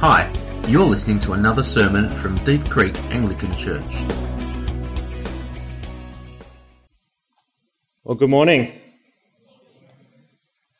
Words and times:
Hi, 0.00 0.32
you're 0.68 0.86
listening 0.86 1.18
to 1.22 1.32
another 1.32 1.64
sermon 1.64 2.08
from 2.08 2.36
Deep 2.44 2.64
Creek 2.70 2.96
Anglican 3.10 3.52
Church. 3.56 3.84
Well, 8.04 8.14
good 8.14 8.30
morning. 8.30 8.80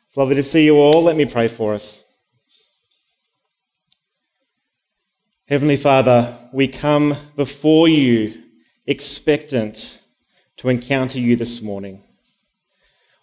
It's 0.06 0.16
lovely 0.16 0.36
to 0.36 0.44
see 0.44 0.64
you 0.64 0.76
all. 0.76 1.02
Let 1.02 1.16
me 1.16 1.24
pray 1.24 1.48
for 1.48 1.74
us. 1.74 2.04
Heavenly 5.48 5.76
Father, 5.76 6.38
we 6.52 6.68
come 6.68 7.16
before 7.34 7.88
you 7.88 8.40
expectant 8.86 10.00
to 10.58 10.68
encounter 10.68 11.18
you 11.18 11.34
this 11.34 11.60
morning. 11.60 12.04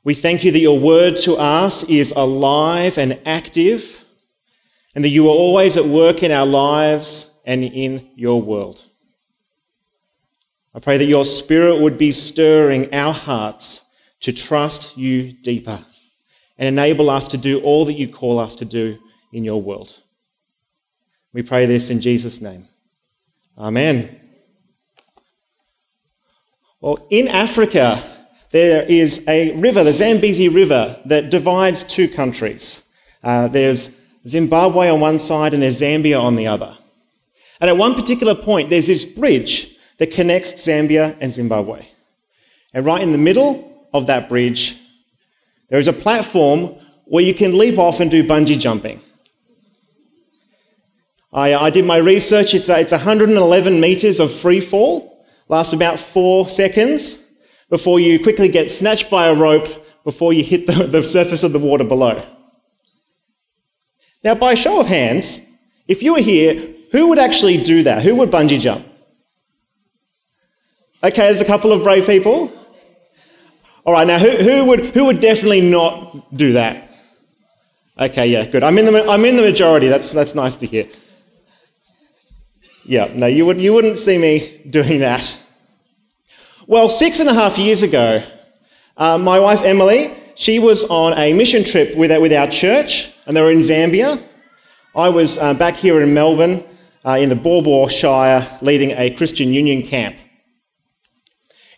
We 0.04 0.14
thank 0.14 0.44
you 0.44 0.52
that 0.52 0.60
your 0.60 0.78
word 0.78 1.16
to 1.20 1.38
us 1.38 1.86
is 1.86 2.12
alive 2.18 2.98
and 2.98 3.18
active 3.26 4.05
and 4.96 5.04
that 5.04 5.10
you 5.10 5.28
are 5.28 5.36
always 5.36 5.78
at 5.78 5.86
work 5.86 6.24
in 6.24 6.32
our 6.32 6.46
lives 6.46 7.30
and 7.46 7.64
in 7.64 8.10
your 8.16 8.42
world. 8.42 8.84
I 10.74 10.80
pray 10.80 10.98
that 10.98 11.06
your 11.06 11.26
spirit 11.26 11.80
would 11.82 11.98
be 11.98 12.12
stirring 12.12 12.94
our 12.94 13.14
hearts 13.14 13.84
to 14.22 14.34
trust 14.34 14.98
you 14.98 15.34
deeper 15.34 15.86
and 16.58 16.68
enable 16.68 17.10
us 17.10 17.28
to 17.30 17.38
do 17.38 17.62
all 17.62 17.86
that 17.86 17.94
you 17.94 18.08
call 18.08 18.40
us 18.40 18.56
to 18.56 18.66
do 18.66 18.98
in 19.32 19.44
your 19.44 19.62
world. 19.62 19.96
We 21.34 21.44
pray 21.44 21.66
this 21.66 21.90
in 21.90 22.00
Jesus' 22.00 22.40
name. 22.42 22.68
Amen. 23.58 24.22
Well, 26.80 27.06
in 27.10 27.28
Africa, 27.28 28.02
there 28.52 28.84
is 28.84 29.22
a 29.28 29.52
river, 29.58 29.84
the 29.84 29.94
Zambezi 29.94 30.48
River, 30.48 31.02
that 31.06 31.30
divides 31.30 31.84
two 31.84 32.08
countries. 32.08 32.84
Uh, 33.24 33.48
there's 33.48 33.92
Zimbabwe 34.28 34.90
on 34.90 35.00
one 35.00 35.20
side 35.20 35.54
and 35.54 35.62
there's 35.62 35.82
Zambia 35.82 36.22
on 36.22 36.36
the 36.36 36.48
other. 36.48 36.78
And 37.60 37.70
at 37.70 37.78
one 37.78 37.96
particular 37.96 38.36
point, 38.36 38.70
there's 38.70 38.88
this 38.88 39.06
bridge 39.06 39.76
that 39.98 40.12
connects 40.12 40.54
Zambia 40.54 41.16
and 41.22 41.34
Zimbabwe. 41.34 41.86
And 42.74 42.86
right 42.86 43.02
in 43.02 43.12
the 43.12 43.18
middle 43.18 43.88
of 43.94 44.08
that 44.08 44.28
bridge, 44.28 44.78
there 45.70 45.80
is 45.80 45.88
a 45.88 45.94
platform 45.94 46.76
where 47.06 47.24
you 47.24 47.34
can 47.34 47.58
leap 47.58 47.78
off 47.78 48.00
and 48.00 48.12
do 48.12 48.28
bungee 48.28 48.60
jumping. 48.60 49.00
I, 51.32 51.54
I 51.54 51.70
did 51.70 51.86
my 51.86 51.98
research. 51.98 52.54
It's, 52.54 52.70
a, 52.70 52.80
it's 52.80 52.92
111 52.92 53.80
meters 53.80 54.20
of 54.20 54.34
free 54.34 54.60
fall, 54.60 55.26
lasts 55.48 55.74
about 55.74 56.00
four 56.00 56.50
seconds 56.50 57.20
before 57.70 58.00
you 58.00 58.20
quickly 58.22 58.48
get 58.48 58.72
snatched 58.72 59.10
by 59.10 59.28
a 59.28 59.36
rope 59.36 59.86
before 60.04 60.34
you 60.34 60.44
hit 60.44 60.68
the, 60.68 60.88
the 60.92 61.04
surface 61.04 61.44
of 61.44 61.54
the 61.54 61.60
water 61.60 61.84
below. 61.84 62.26
Now, 64.26 64.34
by 64.34 64.56
show 64.56 64.80
of 64.80 64.88
hands, 64.88 65.40
if 65.88 66.02
you 66.02 66.14
were 66.14 66.20
here, 66.20 66.74
who 66.92 67.10
would 67.10 67.20
actually 67.20 67.62
do 67.62 67.84
that? 67.84 68.02
Who 68.02 68.16
would 68.16 68.32
bungee 68.32 68.60
jump? 68.60 68.88
Okay, 71.04 71.28
there's 71.30 71.42
a 71.42 71.46
couple 71.46 71.72
of 71.72 71.84
brave 71.84 72.08
people. 72.08 72.52
All 73.86 73.94
right, 73.94 74.08
now 74.08 74.18
who, 74.18 74.32
who, 74.32 74.66
would, 74.66 74.80
who 74.96 75.06
would 75.06 75.20
definitely 75.20 75.62
not 75.62 76.36
do 76.36 76.54
that? 76.54 76.90
Okay, 78.00 78.26
yeah, 78.26 78.48
good. 78.48 78.64
I'm 78.64 78.80
in 78.80 78.86
the, 78.86 79.08
I'm 79.08 79.24
in 79.26 79.36
the 79.36 79.44
majority. 79.44 79.90
That's, 79.90 80.12
that's 80.12 80.34
nice 80.34 80.56
to 80.56 80.66
hear. 80.66 80.90
Yeah, 82.84 83.12
no, 83.14 83.28
you, 83.28 83.46
would, 83.46 83.62
you 83.62 83.74
wouldn't 83.74 84.00
see 84.00 84.18
me 84.18 84.60
doing 84.72 85.02
that. 85.02 85.38
Well, 86.66 86.90
six 86.90 87.20
and 87.20 87.30
a 87.30 87.34
half 87.36 87.60
years 87.60 87.84
ago, 87.84 88.24
uh, 88.98 89.20
my 89.20 89.40
wife 89.40 89.62
Emily, 89.62 90.16
she 90.34 90.58
was 90.58 90.84
on 90.86 91.14
a 91.14 91.32
mission 91.34 91.64
trip 91.64 91.96
with, 91.96 92.10
with 92.20 92.34
our 92.34 92.48
church, 92.48 93.12
and 93.26 93.36
they 93.36 93.42
were 93.42 93.52
in 93.52 93.60
Zambia. 93.60 94.24
I 94.96 95.10
was 95.10 95.38
uh, 95.38 95.54
back 95.54 95.76
here 95.76 96.02
in 96.02 96.14
Melbourne 96.14 96.64
uh, 97.06 97.18
in 97.20 97.30
the 97.30 97.36
Baw 97.36 97.88
Shire 97.88 98.58
leading 98.62 98.92
a 98.92 99.10
Christian 99.12 99.54
Union 99.54 99.84
camp. 99.84 100.16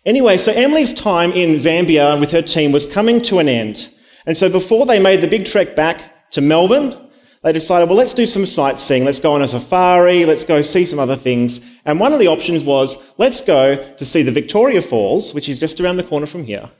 Anyway, 0.06 0.38
so 0.38 0.52
Emily's 0.52 0.94
time 0.94 1.32
in 1.32 1.54
Zambia 1.54 2.18
with 2.18 2.30
her 2.30 2.42
team 2.42 2.72
was 2.72 2.86
coming 2.86 3.20
to 3.22 3.38
an 3.40 3.48
end. 3.48 3.92
And 4.24 4.36
so 4.36 4.48
before 4.48 4.86
they 4.86 4.98
made 4.98 5.20
the 5.20 5.28
big 5.28 5.44
trek 5.44 5.74
back 5.74 6.30
to 6.30 6.40
Melbourne, 6.40 7.10
they 7.42 7.52
decided, 7.52 7.88
well, 7.88 7.98
let's 7.98 8.14
do 8.14 8.26
some 8.26 8.46
sightseeing. 8.46 9.04
Let's 9.04 9.20
go 9.20 9.32
on 9.32 9.42
a 9.42 9.48
safari. 9.48 10.24
Let's 10.24 10.44
go 10.44 10.62
see 10.62 10.84
some 10.84 10.98
other 10.98 11.16
things. 11.16 11.60
And 11.84 12.00
one 12.00 12.12
of 12.12 12.18
the 12.18 12.26
options 12.26 12.64
was, 12.64 12.96
let's 13.16 13.40
go 13.40 13.94
to 13.94 14.04
see 14.04 14.22
the 14.22 14.32
Victoria 14.32 14.82
Falls, 14.82 15.34
which 15.34 15.48
is 15.48 15.58
just 15.58 15.80
around 15.80 15.96
the 15.96 16.02
corner 16.02 16.26
from 16.26 16.44
here. 16.44 16.70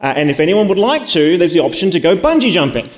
Uh, 0.00 0.14
and 0.16 0.30
if 0.30 0.40
anyone 0.40 0.68
would 0.68 0.78
like 0.78 1.06
to, 1.08 1.38
there's 1.38 1.52
the 1.52 1.60
option 1.60 1.90
to 1.92 2.00
go 2.00 2.16
bungee 2.16 2.52
jumping. 2.52 2.88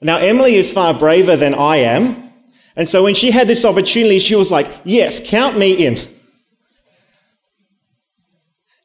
Now, 0.00 0.18
Emily 0.18 0.54
is 0.54 0.72
far 0.72 0.94
braver 0.94 1.36
than 1.36 1.54
I 1.54 1.76
am. 1.76 2.32
And 2.76 2.88
so 2.88 3.02
when 3.02 3.14
she 3.14 3.30
had 3.30 3.48
this 3.48 3.64
opportunity, 3.64 4.18
she 4.18 4.34
was 4.34 4.50
like, 4.50 4.70
yes, 4.84 5.20
count 5.22 5.58
me 5.58 5.72
in. 5.86 5.98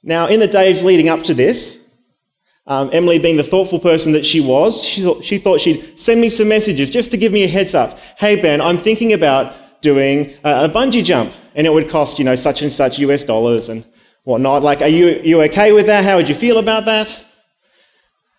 Now, 0.03 0.27
in 0.27 0.39
the 0.39 0.47
days 0.47 0.83
leading 0.83 1.09
up 1.09 1.23
to 1.23 1.33
this, 1.33 1.79
um, 2.67 2.89
Emily, 2.91 3.19
being 3.19 3.37
the 3.37 3.43
thoughtful 3.43 3.79
person 3.79 4.11
that 4.13 4.25
she 4.25 4.41
was, 4.41 4.83
she 4.83 5.03
thought, 5.03 5.23
she 5.23 5.37
thought 5.37 5.61
she'd 5.61 5.99
send 5.99 6.19
me 6.19 6.29
some 6.29 6.47
messages 6.47 6.89
just 6.89 7.11
to 7.11 7.17
give 7.17 7.31
me 7.31 7.43
a 7.43 7.47
heads 7.47 7.75
up. 7.75 7.99
Hey, 8.17 8.35
Ben, 8.35 8.59
I'm 8.59 8.81
thinking 8.81 9.13
about 9.13 9.81
doing 9.81 10.33
a, 10.43 10.65
a 10.65 10.69
bungee 10.69 11.03
jump, 11.03 11.33
and 11.53 11.67
it 11.67 11.69
would 11.69 11.89
cost, 11.89 12.17
you 12.17 12.25
know, 12.25 12.35
such 12.35 12.63
and 12.63 12.73
such 12.73 12.97
US 12.99 13.23
dollars 13.23 13.69
and 13.69 13.85
whatnot. 14.23 14.63
Like, 14.63 14.81
are 14.81 14.87
you, 14.87 15.21
you 15.23 15.41
okay 15.43 15.71
with 15.73 15.85
that? 15.85 16.03
How 16.03 16.17
would 16.17 16.27
you 16.27 16.35
feel 16.35 16.57
about 16.57 16.85
that? 16.85 17.23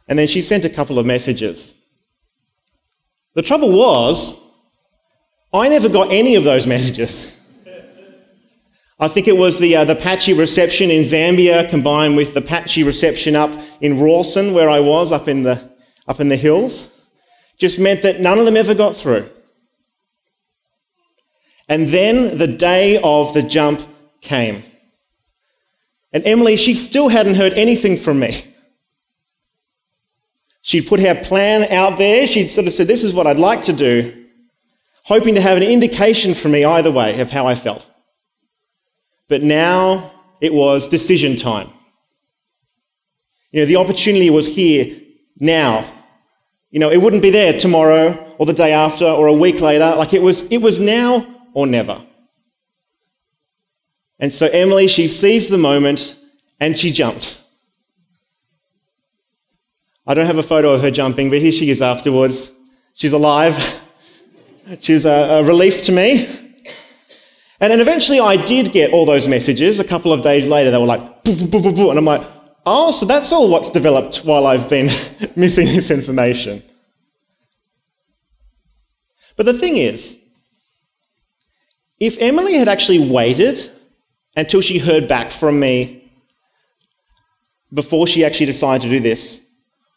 And 0.09 0.19
then 0.19 0.27
she 0.27 0.43
sent 0.43 0.65
a 0.65 0.71
couple 0.71 0.99
of 0.99 1.07
messages. 1.07 1.75
The 3.37 3.43
trouble 3.43 3.71
was, 3.71 4.35
I 5.53 5.69
never 5.69 5.91
got 5.91 6.11
any 6.11 6.37
of 6.37 6.45
those 6.45 6.67
messages. 6.67 7.31
I 8.99 9.09
think 9.09 9.29
it 9.29 9.37
was 9.37 9.59
the, 9.59 9.77
uh, 9.77 9.85
the 9.85 9.95
patchy 9.95 10.33
reception 10.33 10.91
in 10.91 11.03
Zambia 11.03 11.69
combined 11.69 12.17
with 12.17 12.33
the 12.33 12.41
patchy 12.41 12.83
reception 12.83 13.37
up 13.37 13.53
in 13.83 14.01
Rawson, 14.01 14.55
where 14.55 14.71
I 14.71 14.81
was, 14.81 15.13
up 15.13 15.29
in 15.29 15.43
the, 15.43 15.71
up 16.09 16.19
in 16.19 16.31
the 16.31 16.37
hills, 16.37 16.89
just 17.59 17.79
meant 17.79 18.01
that 18.05 18.21
none 18.21 18.39
of 18.39 18.47
them 18.47 18.57
ever 18.57 18.73
got 18.73 18.97
through. 18.97 19.29
And 21.69 21.89
then 21.89 22.39
the 22.39 22.47
day 22.47 22.99
of 23.03 23.35
the 23.35 23.43
jump 23.43 23.83
came. 24.23 24.65
And 26.11 26.25
Emily, 26.25 26.57
she 26.57 26.73
still 26.73 27.09
hadn't 27.11 27.35
heard 27.35 27.53
anything 27.53 27.99
from 27.99 28.19
me. 28.19 28.56
She'd 30.67 30.89
put 30.89 30.99
her 30.99 31.15
plan 31.15 31.71
out 31.71 31.97
there. 31.97 32.27
She'd 32.27 32.49
sort 32.49 32.67
of 32.67 32.73
said, 32.73 32.89
This 32.89 33.05
is 33.05 33.15
what 33.15 33.29
I'd 33.29 33.39
like 33.39 33.63
to 33.63 33.73
do, 33.73 34.27
hoping 35.05 35.37
to 35.37 35.41
have 35.41 35.57
an 35.57 35.63
indication 35.63 36.35
from 36.35 36.51
me 36.51 36.65
either 36.65 36.91
way 36.91 37.21
of 37.21 37.31
how 37.31 37.47
I 37.47 37.55
felt. 37.55 37.87
But 39.29 39.45
now 39.45 40.11
it 40.41 40.53
was 40.53 40.89
decision 40.89 41.37
time. 41.37 41.71
You 43.53 43.61
know, 43.61 43.67
the 43.67 43.77
opportunity 43.77 44.29
was 44.29 44.49
here 44.49 45.01
now. 45.39 45.89
You 46.73 46.81
know, 46.81 46.91
it 46.91 47.01
wouldn't 47.01 47.23
be 47.23 47.31
there 47.31 47.57
tomorrow 47.57 48.35
or 48.37 48.45
the 48.45 48.53
day 48.53 48.73
after 48.73 49.05
or 49.05 49.29
a 49.29 49.33
week 49.33 49.61
later. 49.61 49.95
Like 49.95 50.15
it 50.15 50.23
was, 50.23 50.43
it 50.51 50.59
was 50.59 50.81
now 50.81 51.45
or 51.55 51.69
never. 51.69 52.05
And 54.19 54.35
so 54.35 54.49
Emily, 54.49 54.89
she 54.89 55.07
seized 55.07 55.51
the 55.51 55.59
moment 55.59 56.17
and 56.59 56.77
she 56.77 56.91
jumped. 56.91 57.39
I 60.07 60.15
don't 60.15 60.27
have 60.27 60.39
a 60.39 60.43
photo 60.43 60.73
of 60.73 60.83
her 60.83 60.91
jumping, 60.91 61.31
but 61.31 61.41
here 61.41 61.53
she 61.53 61.71
is 61.71 61.83
afterwards. 61.83 62.51
She's 62.95 63.13
alive. 63.13 63.81
She's 64.81 65.05
a, 65.05 65.11
a 65.11 65.45
relief 65.45 65.83
to 65.83 65.93
me. 65.93 66.27
And 67.61 67.71
then 67.73 67.81
eventually 67.81 68.21
I 68.21 68.37
did 68.37 68.73
get 68.73 68.93
all 68.93 69.07
those 69.07 69.27
messages. 69.27 69.81
A 69.81 69.85
couple 69.85 70.13
of 70.13 70.23
days 70.23 70.49
later, 70.49 70.71
they 70.71 70.79
were 70.79 70.87
like, 70.87 71.25
boo, 71.25 71.47
boo, 71.47 71.61
boo, 71.61 71.73
boo, 71.73 71.91
and 71.91 71.99
I'm 71.99 72.05
like, 72.05 72.27
oh, 72.67 72.93
so 72.93 73.07
that's 73.07 73.33
all 73.33 73.49
what's 73.49 73.71
developed 73.71 74.19
while 74.19 74.47
I've 74.47 74.69
been 74.69 74.91
missing 75.37 75.67
this 75.67 75.91
information. 75.91 76.63
But 79.37 79.47
the 79.47 79.55
thing 79.55 79.77
is, 79.77 80.19
if 81.99 82.17
Emily 82.21 82.55
had 82.55 82.69
actually 82.69 82.99
waited 82.99 83.71
until 84.37 84.61
she 84.61 84.79
heard 84.79 85.09
back 85.09 85.31
from 85.31 85.59
me 85.59 86.13
before 87.73 88.07
she 88.07 88.25
actually 88.25 88.47
decided 88.47 88.83
to 88.83 88.91
do 88.91 89.01
this, 89.01 89.41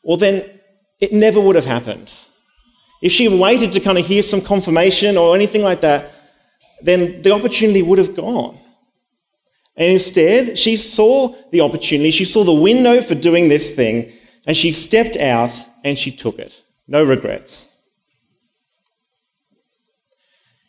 well, 0.04 0.18
then 0.18 0.60
it 1.00 1.13
never 1.13 1.40
would 1.40 1.56
have 1.56 1.66
happened. 1.66 2.12
If 3.01 3.12
she 3.12 3.28
waited 3.28 3.72
to 3.74 3.80
kind 3.80 3.98
of 3.98 4.06
hear 4.06 4.22
some 4.22 4.42
confirmation 4.42 5.18
or 5.18 5.36
anything 5.36 5.62
like 5.62 5.81
that, 5.81 6.12
then 6.81 7.22
the 7.22 7.31
opportunity 7.31 7.81
would 7.81 7.98
have 7.98 8.16
gone. 8.16 8.57
And 9.78 9.94
instead, 9.94 10.57
she 10.57 10.75
saw 10.75 11.36
the 11.51 11.62
opportunity, 11.62 12.12
she 12.12 12.25
saw 12.25 12.44
the 12.44 12.54
window 12.54 13.01
for 13.01 13.16
doing 13.16 13.48
this 13.48 13.72
thing, 13.72 14.12
and 14.46 14.56
she 14.56 14.72
stepped 14.74 15.16
out 15.16 15.51
and 15.86 15.98
she 15.98 16.12
took 16.12 16.40
it. 16.40 16.62
No 16.88 17.04
regrets. 17.04 17.72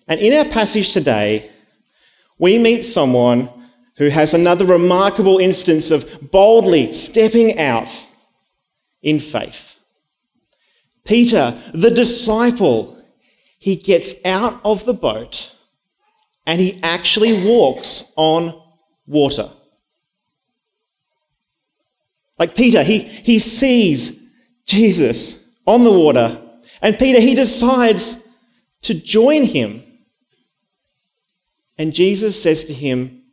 And 0.07 0.21
in 0.21 0.33
our 0.33 0.45
passage 0.45 0.93
today, 0.93 1.51
we 2.39 2.59
meet 2.59 2.83
someone 2.85 3.49
who 3.97 4.09
has 4.09 4.33
another 4.33 4.65
remarkable 4.65 5.39
instance 5.39 5.91
of 5.91 6.31
boldly 6.31 6.95
stepping 6.95 7.59
out 7.59 8.07
in 9.03 9.21
faith. 9.21 9.79
Peter, 11.05 11.61
the 11.73 11.91
disciple, 11.91 13.03
he 13.59 13.77
gets 13.77 14.15
out 14.25 14.61
of 14.65 14.85
the 14.85 14.95
boat 14.95 15.55
and 16.47 16.61
he 16.61 16.81
actually 16.83 17.45
walks 17.47 18.05
on 18.17 18.61
water. 19.07 19.51
Like 22.39 22.55
Peter, 22.55 22.83
he, 22.83 23.01
he 23.01 23.39
sees 23.39 24.19
Jesus 24.65 25.39
on 25.67 25.85
the 25.85 25.93
water, 25.93 26.41
and 26.81 26.99
Peter, 26.99 27.21
he 27.21 27.35
decides 27.35 28.17
to 28.83 28.95
join 28.95 29.45
him. 29.45 29.83
And 31.77 31.93
Jesus 31.93 32.43
says 32.43 32.65
to 32.65 32.75
him, 32.75 33.25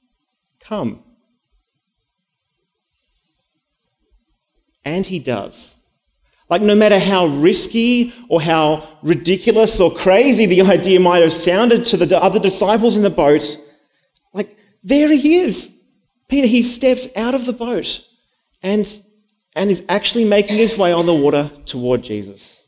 Come. 0.60 1.04
And 4.88 5.06
he 5.06 5.20
does. 5.20 5.76
Like, 6.50 6.62
no 6.62 6.74
matter 6.74 6.98
how 6.98 7.28
risky 7.28 8.14
or 8.30 8.42
how 8.42 8.88
ridiculous 9.04 9.82
or 9.82 9.94
crazy 9.94 10.46
the 10.46 10.62
idea 10.76 10.98
might 10.98 11.22
have 11.22 11.34
sounded 11.34 11.84
to 11.86 11.98
the 11.98 12.18
other 12.18 12.40
disciples 12.40 12.96
in 12.96 13.04
the 13.04 13.10
boat, 13.10 13.60
like, 14.32 14.58
there 14.82 15.12
he 15.12 15.40
is. 15.40 15.70
Peter, 16.30 16.48
he 16.48 16.64
steps 16.64 17.06
out 17.18 17.36
of 17.36 17.46
the 17.46 17.52
boat 17.52 18.02
and, 18.64 19.02
and 19.58 19.70
is 19.70 19.84
actually 19.90 20.24
making 20.24 20.56
his 20.56 20.78
way 20.78 20.94
on 20.94 21.06
the 21.06 21.14
water 21.14 21.52
toward 21.66 22.02
Jesus. 22.02 22.66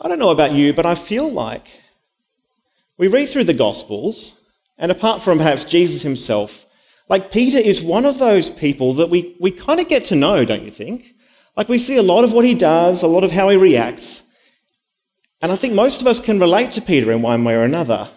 I 0.00 0.06
don't 0.06 0.20
know 0.20 0.30
about 0.30 0.52
you, 0.52 0.72
but 0.72 0.86
I 0.86 0.94
feel 0.94 1.28
like 1.28 1.66
we 2.96 3.08
read 3.08 3.28
through 3.28 3.44
the 3.44 3.54
Gospels, 3.54 4.38
and 4.82 4.90
apart 4.90 5.22
from 5.22 5.38
perhaps 5.38 5.62
Jesus 5.62 6.02
himself, 6.02 6.66
like 7.08 7.30
Peter 7.30 7.56
is 7.56 7.80
one 7.80 8.04
of 8.04 8.18
those 8.18 8.50
people 8.50 8.94
that 8.94 9.10
we, 9.10 9.36
we 9.38 9.52
kind 9.52 9.78
of 9.78 9.88
get 9.88 10.02
to 10.06 10.16
know, 10.16 10.44
don't 10.44 10.64
you 10.64 10.72
think? 10.72 11.14
Like 11.56 11.68
we 11.68 11.78
see 11.78 11.98
a 11.98 12.02
lot 12.02 12.24
of 12.24 12.32
what 12.32 12.44
he 12.44 12.54
does, 12.54 13.04
a 13.04 13.06
lot 13.06 13.22
of 13.22 13.30
how 13.30 13.48
he 13.48 13.56
reacts. 13.56 14.24
And 15.40 15.52
I 15.52 15.56
think 15.56 15.74
most 15.74 16.00
of 16.00 16.08
us 16.08 16.18
can 16.18 16.40
relate 16.40 16.72
to 16.72 16.82
Peter 16.82 17.12
in 17.12 17.22
one 17.22 17.44
way 17.44 17.54
or 17.54 17.62
another. 17.62 18.10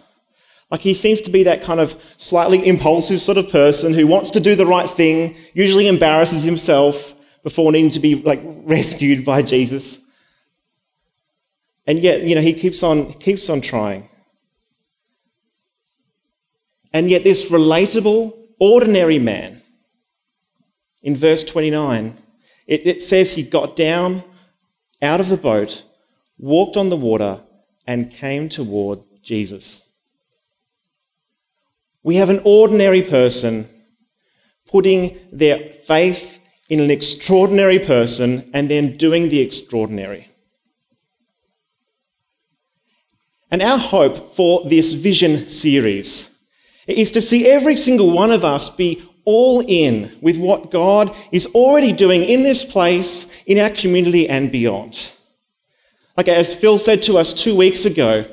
Like 0.72 0.82
he 0.82 0.96
seems 0.96 1.22
to 1.22 1.30
be 1.30 1.44
that 1.44 1.62
kind 1.62 1.80
of 1.80 2.02
slightly 2.18 2.68
impulsive 2.68 3.22
sort 3.22 3.38
of 3.38 3.48
person 3.50 3.94
who 3.94 4.08
wants 4.08 4.32
to 4.32 4.40
do 4.40 4.56
the 4.56 4.66
right 4.66 4.90
thing, 4.90 5.36
usually 5.54 5.88
embarrasses 5.88 6.42
himself 6.42 7.14
before 7.44 7.72
needing 7.72 7.92
to 7.92 8.00
be 8.00 8.16
like 8.16 8.42
rescued 8.44 9.24
by 9.24 9.44
Jesus. 9.44 10.00
And 11.86 12.00
yet, 12.00 12.24
you 12.24 12.34
know, 12.34 12.42
he 12.42 12.54
keeps 12.54 12.82
on 12.82 13.14
keeps 13.14 13.52
on 13.52 13.62
trying. 13.62 14.10
And 16.95 17.09
yet 17.09 17.25
this 17.25 17.51
relatable, 17.51 18.38
ordinary 18.57 19.19
man 19.19 19.62
in 21.03 21.13
verse 21.13 21.44
29, 21.44 22.18
it, 22.68 22.88
it 22.88 23.03
says 23.03 23.33
he 23.33 23.44
got 23.44 23.75
down 23.75 24.24
out 25.01 25.19
of 25.19 25.27
the 25.27 25.36
boat, 25.36 25.83
walked 26.38 26.77
on 26.77 26.89
the 26.89 26.95
water, 26.95 27.42
and 27.86 28.09
came 28.09 28.47
toward 28.47 29.01
Jesus. 29.21 29.89
We 32.01 32.15
have 32.15 32.30
an 32.30 32.39
ordinary 32.45 33.01
person 33.01 33.68
putting 34.65 35.19
their 35.33 35.74
faith 35.74 36.39
in 36.69 36.80
an 36.80 36.92
extraordinary 36.92 37.80
person 37.80 38.50
and 38.53 38.71
then 38.71 38.95
doing 38.95 39.27
the 39.27 39.42
extraordinary. 39.42 40.30
And 43.51 43.62
our 43.62 43.77
hope 43.77 44.33
for 44.33 44.69
this 44.69 44.94
vision 44.94 45.50
series 45.50 46.31
is 46.88 47.12
to 47.12 47.22
see 47.22 47.48
every 47.48 47.76
single 47.76 48.12
one 48.12 48.32
of 48.32 48.46
us 48.46 48.70
be 48.70 49.04
all 49.26 49.64
in 49.68 50.16
with 50.22 50.38
what 50.38 50.72
God 50.72 51.16
is 51.32 51.48
already 51.48 51.92
doing 51.92 52.24
in 52.24 52.44
this 52.44 52.64
place, 52.64 53.28
in 53.46 53.58
our 53.58 53.72
community, 53.72 54.30
and 54.30 54.52
beyond. 54.52 55.12
Like 56.16 56.28
as 56.28 56.56
Phil 56.56 56.78
said 56.78 57.04
to 57.04 57.18
us 57.18 57.34
two 57.34 57.56
weeks 57.56 57.86
ago, 57.86 58.26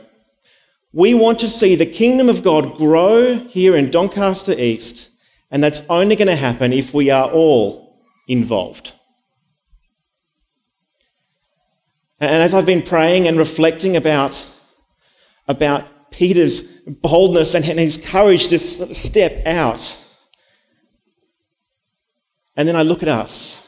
we 0.93 1.15
want 1.15 1.39
to 1.39 1.51
see 1.51 1.75
the 1.75 1.87
kingdom 1.87 2.29
of 2.29 2.43
God 2.43 2.77
grow 2.77 3.39
here 3.39 3.75
in 3.75 3.91
Doncaster 3.91 4.53
East, 4.53 5.11
and 5.51 5.65
that's 5.65 5.83
only 5.89 6.17
going 6.17 6.29
to 6.29 6.37
happen 6.37 6.73
if 6.73 6.93
we 6.93 7.09
are 7.09 7.31
all 7.31 7.99
involved. 8.29 8.93
And 12.21 12.43
as 12.43 12.55
I've 12.55 12.67
been 12.67 12.83
praying 12.83 13.27
and 13.27 13.37
reflecting 13.37 13.97
about, 13.97 14.45
about 15.49 15.89
Peter's 16.13 16.63
boldness 16.87 17.55
and 17.55 17.65
his 17.65 17.97
courage 17.97 18.49
to 18.49 18.59
step 18.59 19.47
out, 19.47 19.99
and 22.57 22.69
then 22.69 22.77
I 22.77 22.83
look 22.83 23.03
at 23.03 23.09
us. 23.09 23.63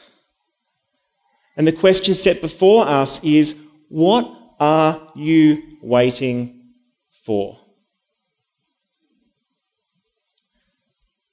And 1.57 1.65
the 1.65 1.71
question 1.71 2.15
set 2.15 2.41
before 2.41 2.87
us 2.87 3.23
is 3.23 3.55
what 3.89 4.29
are 4.59 5.11
you 5.15 5.77
waiting 5.81 6.61
for. 7.23 7.59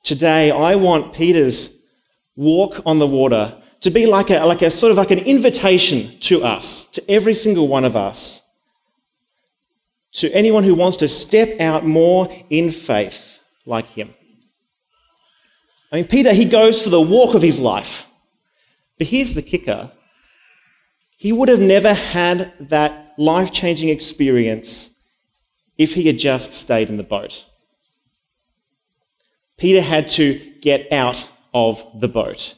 Today, 0.02 0.50
I 0.50 0.74
want 0.74 1.12
Peter's 1.12 1.70
walk 2.34 2.80
on 2.84 2.98
the 2.98 3.06
water 3.06 3.56
to 3.82 3.90
be 3.90 4.06
like 4.06 4.30
a, 4.30 4.44
like 4.44 4.62
a 4.62 4.70
sort 4.70 4.90
of 4.90 4.96
like 4.96 5.10
an 5.10 5.20
invitation 5.20 6.18
to 6.20 6.42
us, 6.44 6.86
to 6.88 7.10
every 7.10 7.34
single 7.34 7.68
one 7.68 7.84
of 7.84 7.96
us, 7.96 8.41
to 10.12 10.32
anyone 10.32 10.64
who 10.64 10.74
wants 10.74 10.98
to 10.98 11.08
step 11.08 11.60
out 11.60 11.86
more 11.86 12.28
in 12.50 12.70
faith 12.70 13.40
like 13.64 13.86
him. 13.86 14.14
I 15.90 15.96
mean, 15.96 16.06
Peter, 16.06 16.32
he 16.32 16.44
goes 16.44 16.80
for 16.80 16.90
the 16.90 17.00
walk 17.00 17.34
of 17.34 17.42
his 17.42 17.60
life. 17.60 18.06
But 18.98 19.08
here's 19.08 19.34
the 19.34 19.42
kicker 19.42 19.92
he 21.16 21.32
would 21.32 21.48
have 21.48 21.60
never 21.60 21.94
had 21.94 22.52
that 22.58 23.14
life 23.16 23.52
changing 23.52 23.90
experience 23.90 24.90
if 25.78 25.94
he 25.94 26.04
had 26.04 26.18
just 26.18 26.52
stayed 26.52 26.88
in 26.88 26.96
the 26.96 27.04
boat. 27.04 27.44
Peter 29.56 29.80
had 29.80 30.08
to 30.08 30.52
get 30.60 30.92
out 30.92 31.28
of 31.54 31.84
the 32.00 32.08
boat. 32.08 32.54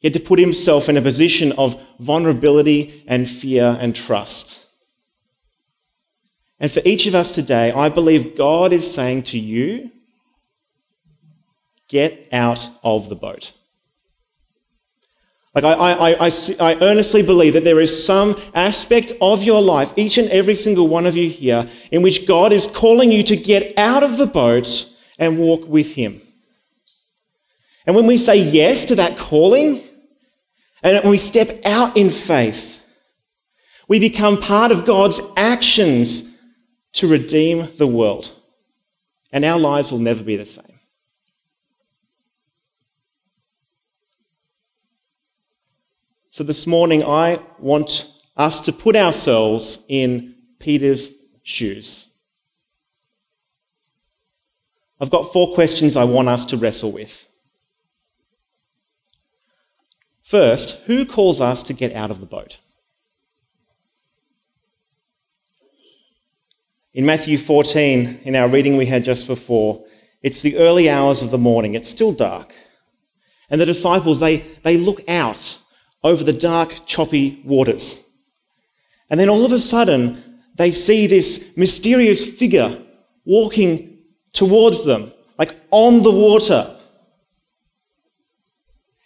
He 0.00 0.08
had 0.08 0.12
to 0.12 0.20
put 0.20 0.38
himself 0.38 0.88
in 0.88 0.96
a 0.98 1.02
position 1.02 1.52
of 1.52 1.80
vulnerability 1.98 3.02
and 3.06 3.28
fear 3.28 3.78
and 3.80 3.94
trust. 3.96 4.61
And 6.62 6.70
for 6.70 6.80
each 6.84 7.08
of 7.08 7.16
us 7.16 7.32
today, 7.32 7.72
I 7.72 7.88
believe 7.88 8.36
God 8.36 8.72
is 8.72 8.88
saying 8.88 9.24
to 9.24 9.38
you, 9.38 9.90
get 11.88 12.28
out 12.30 12.70
of 12.84 13.08
the 13.08 13.16
boat. 13.16 13.52
Like, 15.56 15.64
I, 15.64 15.72
I, 15.72 16.28
I, 16.28 16.30
I, 16.60 16.74
earnestly 16.80 17.22
believe 17.22 17.54
that 17.54 17.64
there 17.64 17.80
is 17.80 18.06
some 18.06 18.40
aspect 18.54 19.12
of 19.20 19.42
your 19.42 19.60
life, 19.60 19.92
each 19.96 20.16
and 20.16 20.30
every 20.30 20.54
single 20.54 20.86
one 20.86 21.04
of 21.04 21.16
you 21.16 21.28
here, 21.28 21.68
in 21.90 22.00
which 22.00 22.28
God 22.28 22.52
is 22.52 22.68
calling 22.68 23.10
you 23.10 23.24
to 23.24 23.36
get 23.36 23.76
out 23.76 24.04
of 24.04 24.16
the 24.16 24.26
boat 24.26 24.88
and 25.18 25.38
walk 25.38 25.68
with 25.68 25.94
Him. 25.94 26.22
And 27.86 27.96
when 27.96 28.06
we 28.06 28.16
say 28.16 28.36
yes 28.36 28.84
to 28.86 28.94
that 28.94 29.18
calling, 29.18 29.82
and 30.82 31.02
when 31.02 31.10
we 31.10 31.18
step 31.18 31.60
out 31.64 31.96
in 31.96 32.08
faith, 32.08 32.80
we 33.88 33.98
become 33.98 34.40
part 34.40 34.70
of 34.70 34.86
God's 34.86 35.20
actions 35.36 36.28
to 36.92 37.08
redeem 37.08 37.68
the 37.76 37.86
world. 37.86 38.30
And 39.32 39.44
our 39.44 39.58
lives 39.58 39.90
will 39.90 39.98
never 39.98 40.22
be 40.22 40.36
the 40.36 40.46
same. 40.46 40.78
So 46.30 46.44
this 46.44 46.66
morning, 46.66 47.04
I 47.04 47.40
want 47.58 48.08
us 48.36 48.60
to 48.62 48.72
put 48.72 48.96
ourselves 48.96 49.80
in 49.88 50.34
Peter's 50.58 51.10
shoes. 51.42 52.06
I've 54.98 55.10
got 55.10 55.32
four 55.32 55.52
questions 55.54 55.96
I 55.96 56.04
want 56.04 56.28
us 56.28 56.44
to 56.46 56.56
wrestle 56.56 56.92
with. 56.92 57.26
First, 60.22 60.78
who 60.86 61.04
calls 61.04 61.40
us 61.40 61.62
to 61.64 61.74
get 61.74 61.92
out 61.92 62.10
of 62.10 62.20
the 62.20 62.26
boat? 62.26 62.60
In 66.94 67.06
Matthew 67.06 67.38
14, 67.38 68.20
in 68.24 68.36
our 68.36 68.48
reading 68.48 68.76
we 68.76 68.84
had 68.84 69.02
just 69.02 69.26
before, 69.26 69.82
it's 70.22 70.42
the 70.42 70.56
early 70.58 70.90
hours 70.90 71.22
of 71.22 71.30
the 71.30 71.38
morning. 71.38 71.72
It's 71.72 71.88
still 71.88 72.12
dark. 72.12 72.54
And 73.48 73.58
the 73.58 73.66
disciples, 73.66 74.20
they, 74.20 74.44
they 74.62 74.76
look 74.76 75.02
out 75.08 75.58
over 76.04 76.22
the 76.22 76.34
dark, 76.34 76.84
choppy 76.84 77.40
waters. 77.44 78.04
And 79.08 79.18
then 79.18 79.30
all 79.30 79.46
of 79.46 79.52
a 79.52 79.60
sudden, 79.60 80.40
they 80.56 80.70
see 80.70 81.06
this 81.06 81.42
mysterious 81.56 82.26
figure 82.26 82.82
walking 83.24 83.98
towards 84.34 84.84
them, 84.84 85.12
like 85.38 85.56
on 85.70 86.02
the 86.02 86.10
water. 86.10 86.78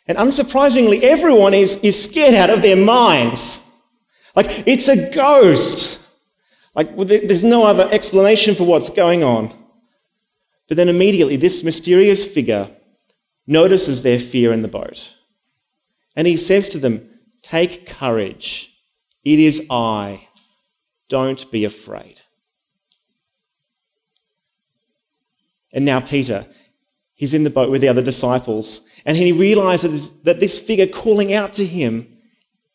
And 0.08 0.18
unsurprisingly, 0.18 1.02
everyone 1.02 1.54
is, 1.54 1.76
is 1.76 2.02
scared 2.02 2.34
out 2.34 2.50
of 2.50 2.62
their 2.62 2.76
minds. 2.76 3.60
Like, 4.34 4.66
it's 4.66 4.88
a 4.88 5.10
ghost. 5.10 6.00
Like, 6.76 6.94
there's 6.94 7.42
no 7.42 7.64
other 7.64 7.88
explanation 7.90 8.54
for 8.54 8.64
what's 8.64 8.90
going 8.90 9.24
on. 9.24 9.52
But 10.68 10.76
then 10.76 10.90
immediately, 10.90 11.36
this 11.36 11.62
mysterious 11.62 12.22
figure 12.24 12.70
notices 13.46 14.02
their 14.02 14.18
fear 14.18 14.52
in 14.52 14.60
the 14.60 14.68
boat. 14.68 15.14
And 16.14 16.26
he 16.26 16.36
says 16.36 16.68
to 16.70 16.78
them, 16.78 17.08
Take 17.42 17.86
courage. 17.86 18.72
It 19.24 19.38
is 19.38 19.66
I. 19.70 20.28
Don't 21.08 21.50
be 21.50 21.64
afraid. 21.64 22.20
And 25.72 25.84
now, 25.84 26.00
Peter, 26.00 26.46
he's 27.14 27.34
in 27.34 27.44
the 27.44 27.50
boat 27.50 27.70
with 27.70 27.80
the 27.80 27.88
other 27.88 28.02
disciples, 28.02 28.82
and 29.04 29.16
he 29.16 29.32
realizes 29.32 30.10
that 30.22 30.40
this 30.40 30.58
figure 30.58 30.86
calling 30.86 31.32
out 31.32 31.54
to 31.54 31.64
him 31.64 32.18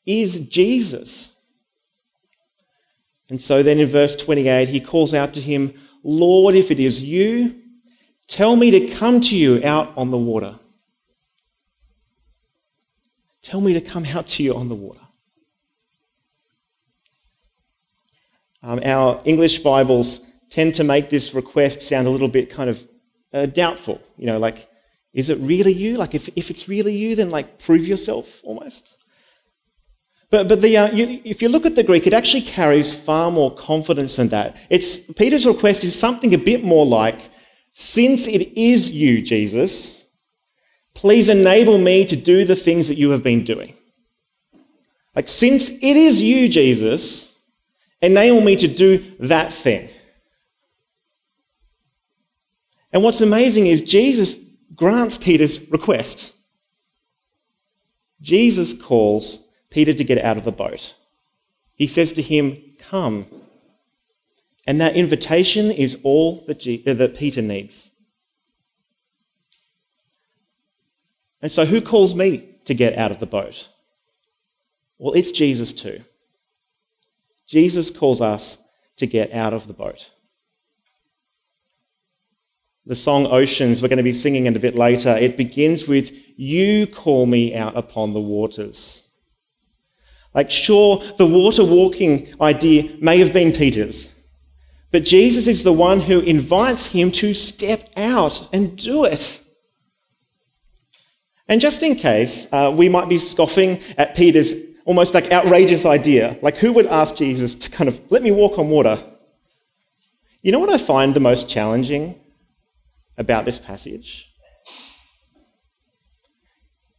is 0.06 0.40
Jesus. 0.48 1.31
And 3.32 3.42
so 3.42 3.64
then 3.64 3.80
in 3.80 3.88
verse 3.88 4.14
28, 4.18 4.68
he 4.68 4.82
calls 4.82 5.14
out 5.14 5.34
to 5.36 5.42
him, 5.42 5.74
Lord, 6.04 6.54
if 6.54 6.70
it 6.70 6.82
is 6.82 7.02
you, 7.02 7.56
tell 8.28 8.58
me 8.58 8.72
to 8.72 8.90
come 8.90 9.22
to 9.22 9.38
you 9.38 9.62
out 9.64 9.94
on 9.96 10.12
the 10.12 10.18
water. 10.18 10.60
Tell 13.42 13.62
me 13.62 13.72
to 13.72 13.80
come 13.80 14.06
out 14.06 14.28
to 14.28 14.44
you 14.44 14.54
on 14.54 14.68
the 14.68 14.76
water. 14.76 15.00
Um, 18.62 18.82
our 18.84 19.22
English 19.24 19.60
Bibles 19.60 20.20
tend 20.50 20.76
to 20.76 20.84
make 20.84 21.10
this 21.10 21.34
request 21.34 21.82
sound 21.82 22.08
a 22.08 22.12
little 22.12 22.28
bit 22.28 22.50
kind 22.50 22.70
of 22.70 22.86
uh, 23.34 23.46
doubtful. 23.46 24.02
You 24.18 24.26
know, 24.26 24.40
like, 24.40 24.68
is 25.14 25.30
it 25.30 25.38
really 25.38 25.72
you? 25.72 25.96
Like, 25.96 26.14
if, 26.14 26.28
if 26.36 26.50
it's 26.50 26.68
really 26.68 26.98
you, 26.98 27.16
then 27.16 27.30
like 27.30 27.60
prove 27.60 27.88
yourself 27.88 28.42
almost. 28.44 28.98
But, 30.32 30.48
but 30.48 30.62
the, 30.62 30.78
uh, 30.78 30.92
you, 30.92 31.22
if 31.26 31.42
you 31.42 31.50
look 31.50 31.66
at 31.66 31.76
the 31.76 31.84
Greek, 31.84 32.08
it 32.08 32.14
actually 32.14 32.44
carries 32.44 32.94
far 32.94 33.30
more 33.30 33.54
confidence 33.54 34.16
than 34.16 34.30
that. 34.30 34.56
It's, 34.70 34.98
Peter's 34.98 35.46
request 35.46 35.84
is 35.84 35.98
something 35.98 36.34
a 36.34 36.38
bit 36.38 36.64
more 36.64 36.86
like, 36.86 37.30
since 37.74 38.28
it 38.28 38.58
is 38.58 38.92
you, 38.92 39.22
Jesus, 39.22 40.06
please 40.94 41.28
enable 41.28 41.78
me 41.78 42.06
to 42.06 42.16
do 42.16 42.46
the 42.46 42.56
things 42.56 42.88
that 42.88 42.98
you 42.98 43.10
have 43.10 43.22
been 43.22 43.44
doing. 43.44 43.76
Like, 45.16 45.28
since 45.28 45.70
it 45.70 45.82
is 45.82 46.22
you, 46.22 46.48
Jesus, 46.48 47.34
enable 48.02 48.40
me 48.40 48.56
to 48.56 48.70
do 48.70 49.04
that 49.20 49.52
thing. 49.52 49.90
And 52.94 53.04
what's 53.04 53.20
amazing 53.20 53.68
is 53.68 53.82
Jesus 53.82 54.38
grants 54.76 55.18
Peter's 55.18 55.60
request. 55.70 56.34
Jesus 58.22 58.74
calls 58.74 59.46
Peter 59.72 59.94
to 59.94 60.04
get 60.04 60.24
out 60.24 60.38
of 60.38 60.44
the 60.44 60.52
boat. 60.52 60.94
He 61.74 61.88
says 61.88 62.14
to 62.14 62.22
him, 62.22 62.76
Come. 62.78 63.26
And 64.68 64.80
that 64.80 64.96
invitation 64.96 65.72
is 65.72 65.98
all 66.04 66.44
that, 66.46 66.60
G- 66.60 66.84
that 66.86 67.16
Peter 67.16 67.42
needs. 67.42 67.90
And 71.42 71.52
so, 71.52 71.66
who 71.66 71.82
calls 71.82 72.14
me 72.14 72.50
to 72.66 72.76
get 72.76 72.96
out 72.98 73.10
of 73.10 73.20
the 73.20 73.26
boat? 73.26 73.68
Well, 75.00 75.14
it's 75.14 75.32
Jesus 75.32 75.74
too. 75.74 76.02
Jesus 77.48 77.90
calls 77.90 78.22
us 78.22 78.60
to 78.98 79.08
get 79.08 79.32
out 79.32 79.54
of 79.54 79.66
the 79.66 79.74
boat. 79.74 80.12
The 82.86 82.96
song 82.96 83.26
Oceans, 83.26 83.82
we're 83.82 83.88
going 83.88 83.98
to 83.98 84.04
be 84.04 84.14
singing 84.14 84.46
it 84.46 84.56
a 84.56 84.60
bit 84.60 84.76
later, 84.76 85.18
it 85.18 85.38
begins 85.38 85.88
with, 85.88 86.12
You 86.38 86.86
call 86.86 87.26
me 87.26 87.56
out 87.56 87.76
upon 87.76 88.14
the 88.14 88.20
waters. 88.20 89.11
Like, 90.34 90.50
sure, 90.50 91.04
the 91.18 91.26
water 91.26 91.66
walking 91.66 92.34
idea 92.40 92.96
may 93.00 93.20
have 93.20 93.34
been 93.34 93.52
Peter's, 93.52 94.10
but 94.92 95.04
Jesus 95.04 95.48
is 95.48 95.64
the 95.64 95.74
one 95.74 96.02
who 96.02 96.20
invites 96.20 96.88
him 96.88 97.12
to 97.14 97.34
step 97.34 97.90
out 97.98 98.48
and 98.54 98.78
do 98.78 99.06
it. 99.06 99.40
And 101.48 101.60
just 101.60 101.84
in 101.84 101.96
case 101.96 102.48
uh, 102.52 102.74
we 102.76 102.88
might 102.88 103.10
be 103.10 103.18
scoffing 103.18 103.82
at 103.98 104.16
Peter's 104.16 104.54
almost 104.86 105.14
like 105.14 105.32
outrageous 105.32 105.86
idea. 105.86 106.38
Like, 106.42 106.58
who 106.58 106.74
would 106.74 106.88
ask 106.88 107.16
Jesus 107.16 107.56
to 107.56 107.70
kind 107.70 107.88
of 107.88 108.00
let 108.10 108.24
me 108.24 108.32
walk 108.32 108.58
on 108.58 108.70
water? 108.70 109.04
You 110.42 110.52
know 110.52 110.60
what 110.60 110.70
I 110.70 110.78
find 110.78 111.14
the 111.14 111.20
most 111.20 111.50
challenging 111.50 112.20
about 113.18 113.46
this 113.46 113.60
passage? 113.60 114.28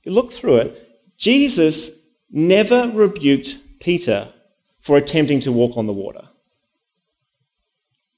You 0.05 0.13
look 0.13 0.33
through 0.33 0.57
it, 0.59 0.89
Jesus 1.17 1.91
never 2.33 2.91
rebuked 2.91 3.59
Peter 3.79 4.33
for 4.81 4.97
attempting 4.97 5.41
to 5.41 5.53
walk 5.53 5.77
on 5.77 5.87
the 5.87 5.93
water. 5.93 6.29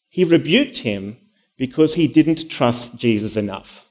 He 0.09 0.25
rebuked 0.25 0.79
him 0.79 1.19
because 1.57 1.95
he 1.95 2.09
didn't 2.09 2.49
trust 2.49 2.97
Jesus 2.97 3.37
enough. 3.37 3.87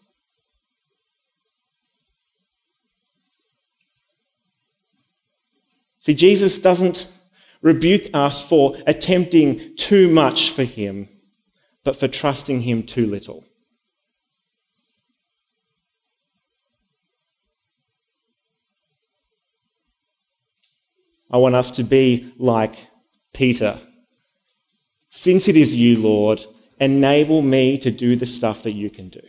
See, 5.99 6.13
Jesus 6.13 6.57
doesn't 6.57 7.07
rebuke 7.61 8.09
us 8.13 8.45
for 8.45 8.77
attempting 8.85 9.75
too 9.77 10.09
much 10.09 10.49
for 10.49 10.63
him, 10.63 11.07
but 11.83 11.95
for 11.95 12.07
trusting 12.07 12.61
him 12.61 12.83
too 12.83 13.05
little. 13.05 13.45
I 21.33 21.37
want 21.37 21.55
us 21.55 21.71
to 21.71 21.83
be 21.83 22.31
like 22.37 22.75
Peter. 23.33 23.79
Since 25.09 25.47
it 25.47 25.57
is 25.57 25.75
you, 25.75 25.97
Lord, 25.97 26.45
enable 26.79 27.41
me 27.41 27.79
to 27.79 27.89
do 27.89 28.15
the 28.15 28.27
stuff 28.27 28.61
that 28.63 28.73
you 28.73 28.91
can 28.91 29.09
do. 29.09 29.21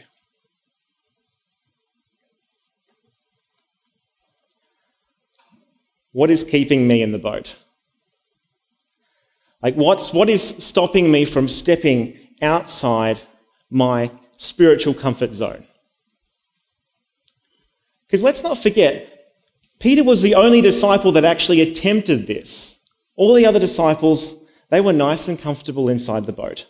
What 6.12 6.30
is 6.30 6.44
keeping 6.44 6.87
me 6.87 7.00
in 7.00 7.11
the 7.11 7.18
boat? 7.18 7.58
Like, 9.62 9.75
what's, 9.75 10.12
what 10.12 10.28
is 10.28 10.46
stopping 10.46 11.11
me 11.11 11.25
from 11.25 11.49
stepping 11.49 12.18
outside 12.42 13.18
my 13.70 14.11
spiritual 14.37 14.92
comfort 14.92 15.32
zone? 15.32 15.66
Because 18.06 18.23
let's 18.23 18.42
not 18.42 18.58
forget, 18.58 19.13
Peter 19.84 20.02
was 20.02 20.22
the 20.22 20.34
only 20.34 20.62
disciple 20.62 21.12
that 21.12 21.26
actually 21.26 21.60
attempted 21.60 22.26
this. 22.26 22.78
All 23.16 23.34
the 23.34 23.44
other 23.44 23.58
disciples, 23.58 24.34
they 24.70 24.80
were 24.80 24.94
nice 24.94 25.28
and 25.28 25.38
comfortable 25.38 25.90
inside 25.90 26.24
the 26.24 26.32
boat. 26.32 26.64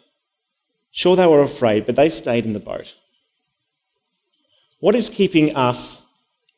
Sure, 0.90 1.14
they 1.14 1.28
were 1.28 1.40
afraid, 1.40 1.86
but 1.86 1.94
they 1.94 2.10
stayed 2.10 2.44
in 2.44 2.54
the 2.54 2.58
boat. 2.58 2.96
What 4.80 4.96
is 4.96 5.08
keeping 5.08 5.54
us 5.54 6.02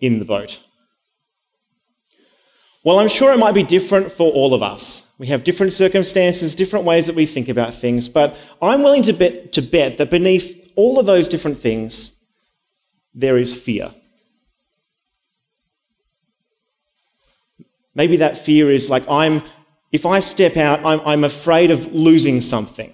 in 0.01 0.19
the 0.19 0.25
boat? 0.25 0.59
Well, 2.83 3.01
I'm 3.01 3.09
sure 3.11 3.35
it 3.35 3.39
might 3.39 3.53
be 3.53 3.63
different 3.63 4.11
for 4.11 4.33
all 4.33 4.55
of 4.55 4.63
us. 4.63 5.03
We 5.19 5.27
have 5.27 5.45
different 5.45 5.75
circumstances, 5.75 6.55
different 6.55 6.87
ways 6.87 7.07
that 7.07 7.17
we 7.17 7.27
think 7.27 7.51
about 7.51 7.75
things, 7.75 8.09
but 8.09 8.35
I'm 8.63 8.83
willing 8.83 9.03
to 9.03 9.13
bet, 9.13 9.53
to 9.53 9.61
bet 9.61 9.99
that 9.99 10.09
beneath 10.09 10.73
all 10.75 10.99
of 10.99 11.05
those 11.05 11.29
different 11.29 11.59
things, 11.59 12.15
there 13.13 13.37
is 13.37 13.55
fear. 13.55 13.93
Maybe 17.97 18.19
that 18.19 18.37
fear 18.37 18.71
is 18.71 18.91
like, 18.91 19.09
I'm, 19.09 19.43
if 19.91 20.05
I 20.05 20.21
step 20.21 20.59
out, 20.59 20.85
I'm, 20.85 21.01
I'm 21.01 21.25
afraid 21.25 21.71
of 21.71 21.95
losing 21.95 22.43
something, 22.43 22.93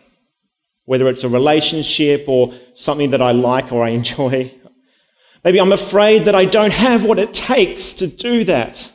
whether 0.84 1.08
it's 1.08 1.24
a 1.24 1.28
relationship 1.28 2.26
or 2.28 2.54
something 2.74 3.10
that 3.10 3.20
I 3.20 3.32
like 3.32 3.72
or 3.72 3.82
I 3.84 3.88
enjoy. 4.00 4.54
Maybe 5.44 5.60
I'm 5.60 5.72
afraid 5.72 6.26
that 6.26 6.36
I 6.36 6.44
don't 6.44 6.72
have 6.72 7.04
what 7.04 7.18
it 7.18 7.34
takes 7.34 7.94
to 7.94 8.06
do 8.06 8.44
that. 8.44 8.92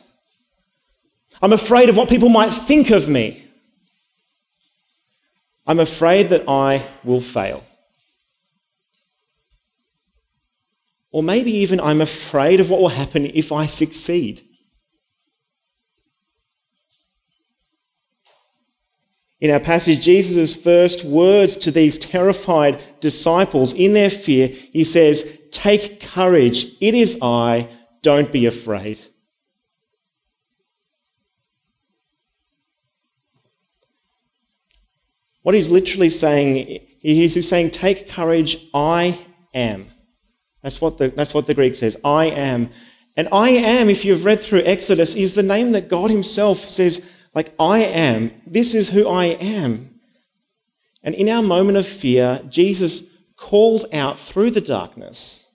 I'm 1.42 1.52
afraid 1.52 1.90
of 1.90 1.96
what 1.98 2.08
people 2.08 2.30
might 2.30 2.54
think 2.54 2.88
of 2.90 3.06
me. 3.06 3.44
I'm 5.66 5.78
afraid 5.78 6.30
that 6.30 6.48
I 6.48 6.86
will 7.04 7.20
fail. 7.20 7.62
Or 11.10 11.22
maybe 11.22 11.52
even 11.52 11.82
I'm 11.82 12.00
afraid 12.00 12.60
of 12.60 12.70
what 12.70 12.80
will 12.80 12.88
happen 12.88 13.26
if 13.26 13.52
I 13.52 13.66
succeed. 13.66 14.47
In 19.40 19.50
our 19.50 19.60
passage, 19.60 20.04
Jesus' 20.04 20.56
first 20.56 21.04
words 21.04 21.56
to 21.58 21.70
these 21.70 21.96
terrified 21.96 22.82
disciples 23.00 23.72
in 23.72 23.92
their 23.92 24.10
fear, 24.10 24.48
he 24.48 24.82
says, 24.82 25.24
Take 25.52 26.00
courage, 26.00 26.66
it 26.80 26.94
is 26.94 27.16
I, 27.22 27.68
don't 28.02 28.32
be 28.32 28.46
afraid. 28.46 29.00
What 35.42 35.54
he's 35.54 35.70
literally 35.70 36.10
saying 36.10 36.80
he's 37.00 37.48
saying, 37.48 37.70
Take 37.70 38.08
courage, 38.08 38.66
I 38.74 39.24
am. 39.54 39.86
That's 40.62 40.80
what, 40.80 40.98
the, 40.98 41.08
that's 41.08 41.32
what 41.32 41.46
the 41.46 41.54
Greek 41.54 41.74
says. 41.74 41.96
I 42.04 42.26
am. 42.26 42.70
And 43.16 43.28
I 43.32 43.50
am, 43.50 43.88
if 43.88 44.04
you've 44.04 44.24
read 44.24 44.40
through 44.40 44.62
Exodus, 44.64 45.14
is 45.14 45.34
the 45.34 45.42
name 45.42 45.72
that 45.72 45.88
God 45.88 46.10
Himself 46.10 46.68
says, 46.68 47.04
like, 47.38 47.54
I 47.60 47.84
am. 47.84 48.32
This 48.48 48.74
is 48.74 48.90
who 48.90 49.06
I 49.06 49.26
am. 49.26 50.00
And 51.04 51.14
in 51.14 51.28
our 51.28 51.40
moment 51.40 51.78
of 51.78 51.86
fear, 51.86 52.42
Jesus 52.48 53.04
calls 53.36 53.86
out 53.92 54.18
through 54.18 54.50
the 54.50 54.60
darkness 54.60 55.48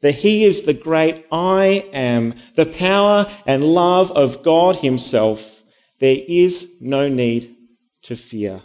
that 0.00 0.14
He 0.14 0.44
is 0.44 0.62
the 0.62 0.74
great 0.74 1.26
I 1.32 1.88
am, 1.92 2.34
the 2.54 2.66
power 2.66 3.26
and 3.46 3.64
love 3.64 4.12
of 4.12 4.44
God 4.44 4.76
Himself, 4.76 5.64
there 5.98 6.18
is 6.28 6.68
no 6.80 7.08
need 7.08 7.56
to 8.02 8.14
fear. 8.14 8.62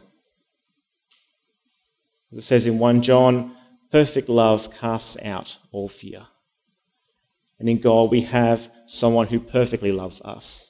As 2.31 2.37
it 2.37 2.43
says 2.43 2.67
in 2.67 2.77
1 2.77 3.01
John, 3.01 3.55
perfect 3.91 4.29
love 4.29 4.71
casts 4.71 5.17
out 5.23 5.57
all 5.71 5.89
fear. 5.89 6.27
And 7.57 7.67
in 7.67 7.79
God, 7.79 8.11
we 8.11 8.21
have 8.21 8.69
someone 8.85 9.25
who 9.25 9.39
perfectly 9.39 9.91
loves 9.91 10.21
us. 10.21 10.69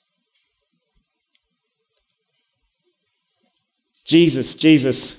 Jesus, 4.03 4.55
Jesus, 4.55 5.15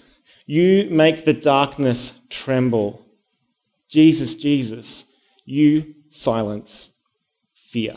you 0.46 0.88
make 0.90 1.24
the 1.24 1.32
darkness 1.32 2.14
tremble. 2.28 3.04
Jesus, 3.88 4.34
Jesus, 4.34 5.04
you 5.44 5.94
silence 6.10 6.90
fear. 7.54 7.96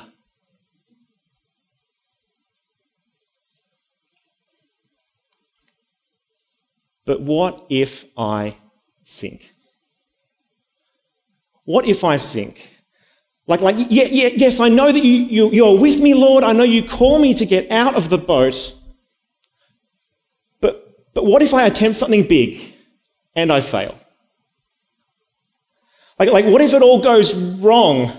But 7.06 7.22
what 7.22 7.66
if 7.70 8.06
I 8.18 8.58
sink? 9.04 9.54
What 11.64 11.86
if 11.86 12.04
I 12.04 12.18
sink? 12.18 12.70
Like, 13.48 13.62
like 13.62 13.78
yeah, 13.78 14.04
yeah, 14.04 14.30
yes, 14.34 14.60
I 14.60 14.68
know 14.68 14.92
that 14.92 15.04
you, 15.04 15.14
you, 15.14 15.52
you're 15.52 15.80
with 15.80 16.02
me, 16.02 16.14
Lord. 16.14 16.44
I 16.44 16.52
know 16.52 16.64
you 16.64 16.84
call 16.84 17.18
me 17.20 17.34
to 17.36 17.46
get 17.46 17.72
out 17.72 17.96
of 17.96 18.10
the 18.10 18.18
boat. 18.18 18.76
But, 21.18 21.26
what 21.26 21.42
if 21.42 21.52
I 21.52 21.66
attempt 21.66 21.98
something 21.98 22.28
big 22.28 22.76
and 23.34 23.52
I 23.52 23.60
fail? 23.60 23.98
Like, 26.20 26.30
like, 26.30 26.46
what 26.46 26.62
if 26.62 26.76
it 26.76 26.84
all 26.84 27.02
goes 27.02 27.34
wrong? 27.34 28.12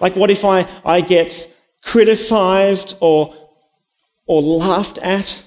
Like, 0.00 0.16
what 0.16 0.30
if 0.30 0.42
I, 0.42 0.66
I 0.82 1.02
get 1.02 1.54
criticized 1.82 2.96
or, 3.00 3.34
or 4.24 4.40
laughed 4.40 4.96
at? 4.96 5.44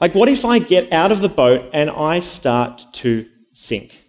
Like, 0.00 0.14
what 0.14 0.30
if 0.30 0.46
I 0.46 0.58
get 0.58 0.90
out 0.90 1.12
of 1.12 1.20
the 1.20 1.28
boat 1.28 1.68
and 1.74 1.90
I 1.90 2.20
start 2.20 2.86
to 2.94 3.28
sink? 3.52 4.06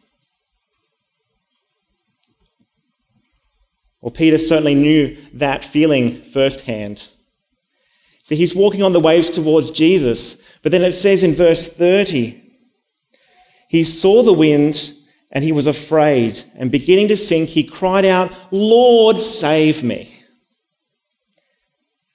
Well, 3.99 4.11
Peter 4.11 4.37
certainly 4.37 4.75
knew 4.75 5.17
that 5.33 5.65
feeling 5.65 6.23
firsthand. 6.23 7.09
See, 8.23 8.37
he's 8.37 8.55
walking 8.55 8.81
on 8.81 8.93
the 8.93 8.99
waves 9.01 9.29
towards 9.29 9.71
Jesus, 9.71 10.37
but 10.61 10.71
then 10.71 10.83
it 10.83 10.93
says 10.93 11.23
in 11.23 11.33
verse 11.33 11.67
30 11.67 12.41
he 13.69 13.83
saw 13.83 14.23
the 14.23 14.33
wind 14.33 14.93
and 15.31 15.43
he 15.43 15.51
was 15.51 15.67
afraid, 15.67 16.43
and 16.55 16.71
beginning 16.71 17.07
to 17.09 17.15
sink, 17.15 17.49
he 17.49 17.63
cried 17.63 18.03
out, 18.03 18.31
Lord, 18.51 19.19
save 19.19 19.83
me. 19.83 20.23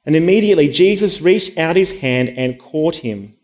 And 0.05 0.17
immediately 0.17 0.69
Jesus 0.69 1.21
reached 1.21 1.57
out 1.57 1.77
his 1.77 1.93
hand 1.93 2.31
and 2.37 2.59
caught 2.59 2.97
him. 2.97 3.37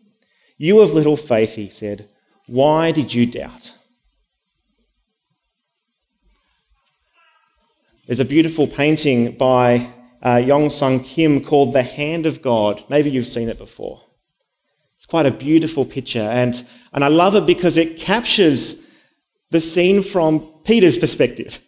You 0.57 0.81
of 0.81 0.91
little 0.91 1.15
faith, 1.15 1.55
he 1.55 1.69
said, 1.69 2.09
why 2.47 2.91
did 2.91 3.13
you 3.13 3.25
doubt? 3.25 3.75
There's 8.05 8.19
a 8.19 8.25
beautiful 8.25 8.67
painting 8.67 9.37
by 9.37 9.93
uh, 10.21 10.35
Yong 10.35 10.69
Sung 10.69 10.99
Kim 11.01 11.41
called 11.41 11.71
The 11.71 11.81
Hand 11.81 12.25
of 12.25 12.41
God. 12.41 12.83
Maybe 12.89 13.09
you've 13.09 13.25
seen 13.25 13.47
it 13.47 13.57
before. 13.57 14.01
Quite 15.11 15.25
a 15.25 15.31
beautiful 15.31 15.83
picture, 15.83 16.21
and, 16.21 16.63
and 16.93 17.03
I 17.03 17.09
love 17.09 17.35
it 17.35 17.45
because 17.45 17.75
it 17.75 17.97
captures 17.97 18.77
the 19.49 19.59
scene 19.59 20.01
from 20.01 20.39
Peter's 20.63 20.97
perspective. 20.97 21.59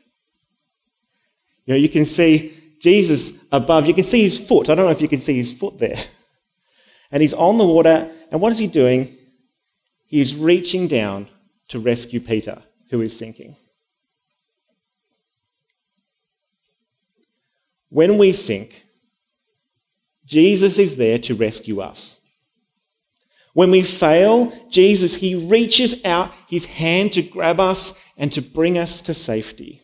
You 1.66 1.74
know, 1.74 1.78
you 1.78 1.90
can 1.90 2.06
see 2.06 2.58
Jesus 2.80 3.34
above, 3.52 3.86
you 3.86 3.94
can 3.94 4.06
see 4.06 4.22
his 4.22 4.38
foot. 4.38 4.70
I 4.70 4.76
don't 4.76 4.86
know 4.86 4.92
if 4.92 5.02
you 5.02 5.10
can 5.10 5.20
see 5.20 5.36
his 5.36 5.52
foot 5.52 5.78
there. 5.78 5.98
And 7.12 7.22
he's 7.22 7.34
on 7.34 7.58
the 7.58 7.66
water, 7.66 8.10
and 8.32 8.40
what 8.40 8.54
is 8.54 8.60
he 8.60 8.68
doing? 8.68 9.18
He 10.06 10.22
is 10.22 10.38
reaching 10.38 10.88
down 10.88 11.28
to 11.68 11.80
rescue 11.80 12.22
Peter, 12.22 12.64
who 12.92 13.02
is 13.02 13.14
sinking. 13.18 13.58
When 17.90 18.18
we 18.18 18.32
sink, 18.32 18.86
Jesus 20.26 20.80
is 20.80 20.96
there 20.96 21.18
to 21.18 21.36
rescue 21.36 21.82
us. 21.82 22.20
When 23.54 23.72
we 23.72 23.84
fail, 23.84 24.52
Jesus, 24.70 25.16
he 25.16 25.36
reaches 25.36 26.04
out 26.04 26.34
his 26.48 26.66
hand 26.66 27.14
to 27.14 27.22
grab 27.22 27.60
us 27.60 27.94
and 28.18 28.32
to 28.34 28.42
bring 28.42 28.78
us 28.78 29.02
to 29.02 29.14
safety. 29.14 29.84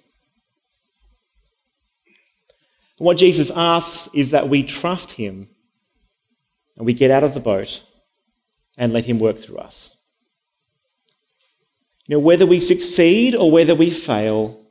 what 3.00 3.18
Jesus 3.18 3.50
asks 3.56 4.10
is 4.14 4.32
that 4.32 4.50
we 4.50 4.62
trust 4.62 5.12
him 5.12 5.48
and 6.76 6.86
we 6.86 6.94
get 6.94 7.10
out 7.10 7.24
of 7.24 7.34
the 7.34 7.40
boat 7.40 7.82
and 8.78 8.94
let 8.94 9.06
him 9.06 9.20
work 9.20 9.38
through 9.38 9.58
us. 9.58 9.96
Now, 12.10 12.20
whether 12.20 12.46
we 12.46 12.60
succeed 12.60 13.36
or 13.36 13.52
whether 13.52 13.74
we 13.74 13.90
fail, 13.90 14.66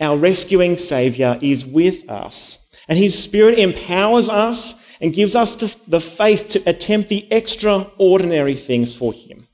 our 0.00 0.16
rescuing 0.16 0.76
Saviour 0.76 1.38
is 1.40 1.64
with 1.64 2.08
us, 2.10 2.66
and 2.88 2.98
his 2.98 3.20
Spirit 3.20 3.58
empowers 3.58 4.28
us 4.28 4.74
and 5.02 5.12
gives 5.12 5.34
us 5.34 5.56
the 5.56 6.00
faith 6.00 6.48
to 6.50 6.62
attempt 6.64 7.08
the 7.08 7.26
extraordinary 7.32 8.54
things 8.54 8.94
for 8.94 9.12
Him. 9.12 9.48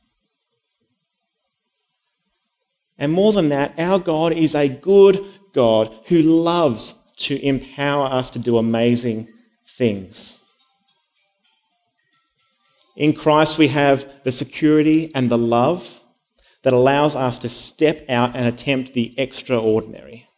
And 2.99 3.11
more 3.13 3.33
than 3.33 3.49
that, 3.49 3.73
our 3.79 3.99
God 3.99 4.35
is 4.35 4.55
a 4.55 4.69
good 4.69 5.25
God 5.55 5.91
who 6.05 6.21
loves 6.21 6.95
to 7.17 7.43
empower 7.43 8.07
us 8.07 8.29
to 8.31 8.39
do 8.39 8.59
amazing 8.59 9.29
things. 9.67 10.45
In 12.95 13.15
Christ, 13.15 13.57
we 13.57 13.69
have 13.69 14.07
the 14.25 14.33
security 14.33 15.11
and 15.15 15.31
the 15.31 15.39
love 15.39 16.03
that 16.63 16.75
allows 16.75 17.17
us 17.17 17.39
to 17.39 17.49
step 17.49 18.05
out 18.11 18.37
and 18.37 18.47
attempt 18.47 18.93
the 18.93 19.15
extraordinary. 19.17 20.29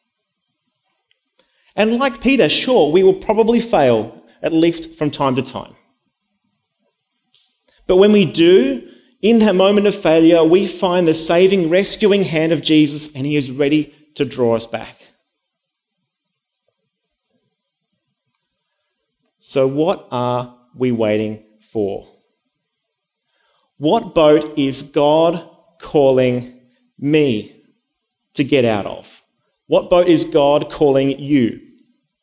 And 1.74 1.96
like 1.96 2.20
Peter, 2.20 2.48
sure, 2.48 2.92
we 2.92 3.02
will 3.02 3.14
probably 3.14 3.58
fail 3.58 4.19
at 4.42 4.52
least 4.52 4.94
from 4.94 5.10
time 5.10 5.34
to 5.36 5.42
time. 5.42 5.74
But 7.86 7.96
when 7.96 8.12
we 8.12 8.24
do, 8.24 8.88
in 9.20 9.40
that 9.40 9.54
moment 9.54 9.86
of 9.86 9.94
failure, 9.94 10.44
we 10.44 10.66
find 10.66 11.06
the 11.06 11.14
saving, 11.14 11.68
rescuing 11.68 12.24
hand 12.24 12.52
of 12.52 12.62
Jesus, 12.62 13.12
and 13.14 13.26
He 13.26 13.36
is 13.36 13.50
ready 13.50 13.94
to 14.14 14.24
draw 14.24 14.56
us 14.56 14.66
back. 14.66 14.96
So, 19.40 19.66
what 19.66 20.06
are 20.10 20.56
we 20.74 20.92
waiting 20.92 21.44
for? 21.72 22.06
What 23.78 24.14
boat 24.14 24.58
is 24.58 24.82
God 24.82 25.48
calling 25.80 26.60
me 26.98 27.64
to 28.34 28.44
get 28.44 28.64
out 28.64 28.86
of? 28.86 29.22
What 29.66 29.90
boat 29.90 30.08
is 30.08 30.24
God 30.24 30.70
calling 30.70 31.18
you 31.18 31.60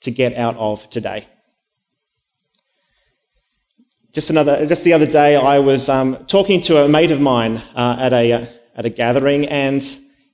to 0.01 0.11
get 0.11 0.35
out 0.35 0.55
of 0.57 0.89
today? 0.89 1.27
Just 4.17 4.31
another, 4.31 4.65
just 4.65 4.83
the 4.83 4.93
other 4.93 5.05
day, 5.05 5.35
I 5.35 5.59
was 5.59 5.89
um, 5.89 6.25
talking 6.25 6.59
to 6.61 6.79
a 6.79 6.89
mate 6.89 7.11
of 7.11 7.21
mine 7.21 7.57
uh, 7.75 7.97
at 7.99 8.13
a 8.13 8.31
uh, 8.31 8.45
at 8.75 8.83
a 8.83 8.89
gathering, 8.89 9.45
and 9.47 9.83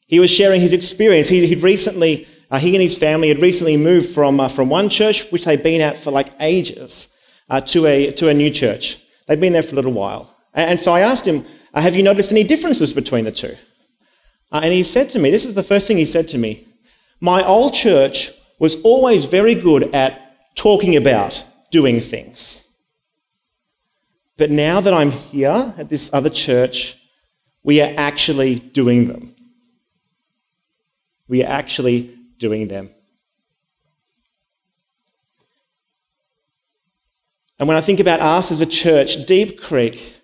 he 0.07 0.21
was 0.21 0.31
sharing 0.31 0.61
his 0.61 0.71
experience. 0.71 1.27
He, 1.27 1.41
would 1.41 1.61
recently, 1.61 2.25
uh, 2.49 2.59
he 2.59 2.73
and 2.75 2.81
his 2.81 2.97
family 2.97 3.27
had 3.27 3.41
recently 3.41 3.75
moved 3.75 4.11
from 4.15 4.39
uh, 4.39 4.47
from 4.47 4.69
one 4.69 4.87
church, 4.87 5.29
which 5.31 5.43
they'd 5.43 5.61
been 5.61 5.81
at 5.81 5.97
for 5.97 6.11
like 6.11 6.31
ages, 6.39 7.09
uh, 7.49 7.59
to 7.59 7.85
a 7.85 8.11
to 8.11 8.29
a 8.29 8.33
new 8.33 8.49
church. 8.49 8.99
They'd 9.27 9.41
been 9.41 9.51
there 9.51 9.61
for 9.61 9.73
a 9.73 9.75
little 9.75 9.91
while, 9.91 10.33
and, 10.53 10.69
and 10.69 10.79
so 10.79 10.93
I 10.93 11.01
asked 11.01 11.27
him, 11.27 11.45
uh, 11.73 11.81
"Have 11.81 11.93
you 11.93 12.03
noticed 12.03 12.31
any 12.31 12.45
differences 12.45 12.93
between 12.93 13.25
the 13.25 13.33
two? 13.33 13.57
and 14.53 14.73
he 14.73 14.83
said 14.83 15.09
to 15.09 15.19
me, 15.19 15.29
"This 15.29 15.43
is 15.43 15.55
the 15.55 15.61
first 15.71 15.89
thing 15.89 15.97
he 15.97 16.05
said 16.05 16.29
to 16.29 16.37
me. 16.37 16.69
My 17.19 17.45
old 17.45 17.73
church 17.73 18.31
was 18.59 18.77
always 18.83 19.25
very 19.25 19.55
good 19.55 19.93
at 19.93 20.55
talking 20.55 20.95
about 20.95 21.43
doing 21.69 21.99
things." 21.99 22.62
But 24.37 24.49
now 24.49 24.81
that 24.81 24.93
I'm 24.93 25.11
here 25.11 25.73
at 25.77 25.89
this 25.89 26.09
other 26.11 26.29
church, 26.29 26.97
we 27.63 27.81
are 27.81 27.93
actually 27.97 28.55
doing 28.55 29.07
them. 29.07 29.35
We 31.27 31.43
are 31.43 31.49
actually 31.49 32.17
doing 32.37 32.67
them. 32.67 32.89
And 37.59 37.67
when 37.67 37.77
I 37.77 37.81
think 37.81 37.99
about 37.99 38.19
us 38.19 38.51
as 38.51 38.61
a 38.61 38.65
church, 38.65 39.25
Deep 39.25 39.61
Creek, 39.61 40.15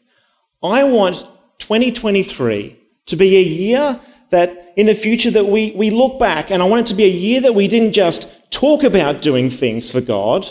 I 0.62 0.84
want 0.84 1.26
2023 1.60 2.78
to 3.06 3.15
be 3.15 3.38
a 3.38 3.41
year 3.41 4.00
that 4.32 4.74
in 4.76 4.88
the 4.88 4.95
future 4.95 5.32
that 5.32 5.45
we, 5.45 5.72
we 5.72 5.89
look 5.89 6.19
back 6.19 6.52
and 6.52 6.62
I 6.62 6.65
want 6.67 6.82
it 6.82 6.89
to 6.89 6.95
be 6.95 7.06
a 7.06 7.10
year 7.10 7.41
that 7.41 7.56
we 7.56 7.67
didn't 7.67 7.93
just 7.93 8.30
talk 8.52 8.84
about 8.84 9.22
doing 9.22 9.50
things 9.50 9.89
for 9.89 10.02
God, 10.02 10.48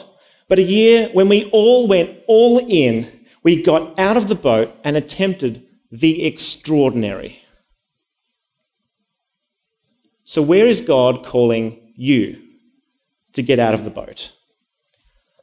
but 0.49 0.59
a 0.59 0.63
year 0.63 1.11
when 1.13 1.29
we 1.29 1.45
all 1.53 1.87
went 1.87 2.17
all 2.27 2.59
in 2.59 3.18
we 3.49 3.63
got 3.63 3.99
out 3.99 4.19
of 4.19 4.29
the 4.29 4.35
boat 4.35 4.75
and 4.85 4.95
attempted 4.95 5.67
the 5.91 6.27
extraordinary. 6.27 7.41
So, 10.25 10.43
where 10.43 10.67
is 10.67 10.83
God 10.83 11.25
calling 11.25 11.81
you 11.97 12.43
to 13.33 13.41
get 13.41 13.59
out 13.59 13.73
of 13.73 13.85
the 13.85 13.91
boat? 13.91 14.33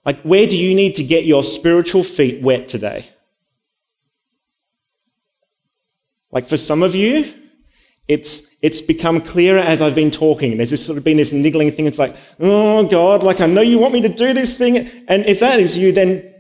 Like, 0.06 0.22
where 0.22 0.46
do 0.46 0.56
you 0.56 0.76
need 0.76 0.94
to 0.98 1.04
get 1.04 1.26
your 1.26 1.44
spiritual 1.44 2.04
feet 2.04 2.44
wet 2.44 2.68
today? 2.68 3.10
Like, 6.30 6.46
for 6.46 6.58
some 6.58 6.84
of 6.84 6.94
you, 6.94 7.34
it's, 8.08 8.44
it's 8.62 8.82
become 8.82 9.20
clearer 9.20 9.58
as 9.58 9.82
I've 9.82 9.96
been 9.96 10.12
talking. 10.12 10.58
There's 10.58 10.70
just 10.70 10.86
sort 10.86 11.00
of 11.00 11.04
been 11.04 11.18
this 11.18 11.32
niggling 11.32 11.72
thing. 11.72 11.88
It's 11.88 11.98
like, 11.98 12.16
oh, 12.40 12.88
God, 12.88 13.24
like, 13.24 13.42
I 13.42 13.48
know 13.48 13.62
you 13.62 13.80
want 13.80 13.96
me 13.96 14.02
to 14.02 14.10
do 14.10 14.32
this 14.32 14.60
thing. 14.60 14.78
And 15.08 15.26
if 15.26 15.40
that 15.40 15.60
is 15.60 15.76
you, 15.76 15.92
then 15.92 16.35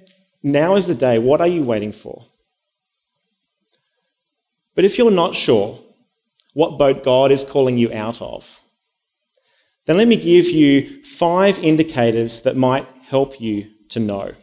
now 0.45 0.75
is 0.75 0.86
the 0.86 0.95
day. 0.95 1.17
What 1.17 1.41
are 1.41 1.47
you 1.47 1.63
waiting 1.63 1.91
for? 1.91 2.23
But 4.75 4.86
if 4.86 4.97
you're 4.97 5.12
not 5.12 5.36
sure 5.36 5.79
what 6.53 6.77
boat 6.77 7.03
God 7.03 7.31
is 7.31 7.43
calling 7.43 7.77
you 7.77 7.91
out 7.91 8.21
of, 8.21 8.60
then 9.86 9.97
let 9.97 10.08
me 10.08 10.15
give 10.15 10.49
you 10.49 11.03
five 11.03 11.58
indicators 11.60 12.41
that 12.41 12.55
might 12.55 12.88
help 13.08 13.41
you 13.41 13.71
to 13.89 13.99
know. 13.99 14.34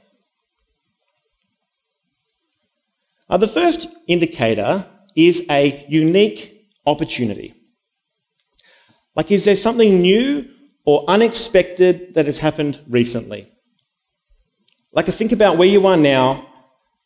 Uh, 3.28 3.36
the 3.36 3.48
first 3.48 3.86
indicator 4.08 4.86
is 5.14 5.46
a 5.50 5.86
unique 5.88 6.68
opportunity. 6.84 7.54
Like, 9.14 9.30
is 9.30 9.44
there 9.44 9.56
something 9.56 10.00
new 10.00 10.48
or 10.84 11.04
unexpected 11.06 12.14
that 12.14 12.26
has 12.26 12.38
happened 12.38 12.80
recently? 12.88 13.51
Like, 14.92 15.06
think 15.06 15.32
about 15.32 15.56
where 15.56 15.68
you 15.68 15.86
are 15.86 15.96
now 15.96 16.46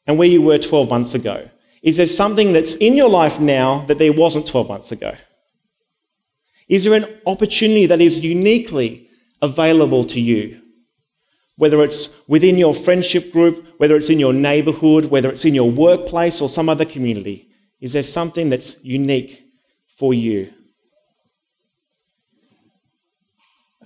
and 0.06 0.18
where 0.18 0.28
you 0.28 0.42
were 0.42 0.58
12 0.58 0.88
months 0.88 1.14
ago. 1.14 1.48
Is 1.82 1.96
there 1.96 2.08
something 2.08 2.52
that's 2.52 2.74
in 2.74 2.96
your 2.96 3.08
life 3.08 3.38
now 3.38 3.84
that 3.86 3.98
there 3.98 4.12
wasn't 4.12 4.46
12 4.46 4.68
months 4.68 4.92
ago? 4.92 5.14
Is 6.68 6.84
there 6.84 6.94
an 6.94 7.06
opportunity 7.26 7.86
that 7.86 8.00
is 8.00 8.20
uniquely 8.20 9.08
available 9.40 10.02
to 10.04 10.20
you? 10.20 10.60
Whether 11.56 11.82
it's 11.82 12.10
within 12.26 12.58
your 12.58 12.74
friendship 12.74 13.32
group, 13.32 13.66
whether 13.78 13.96
it's 13.96 14.10
in 14.10 14.18
your 14.18 14.32
neighborhood, 14.32 15.06
whether 15.06 15.30
it's 15.30 15.44
in 15.44 15.54
your 15.54 15.70
workplace 15.70 16.40
or 16.40 16.48
some 16.48 16.68
other 16.68 16.84
community, 16.84 17.48
is 17.80 17.92
there 17.92 18.02
something 18.02 18.50
that's 18.50 18.76
unique 18.82 19.44
for 19.86 20.12
you? 20.12 20.52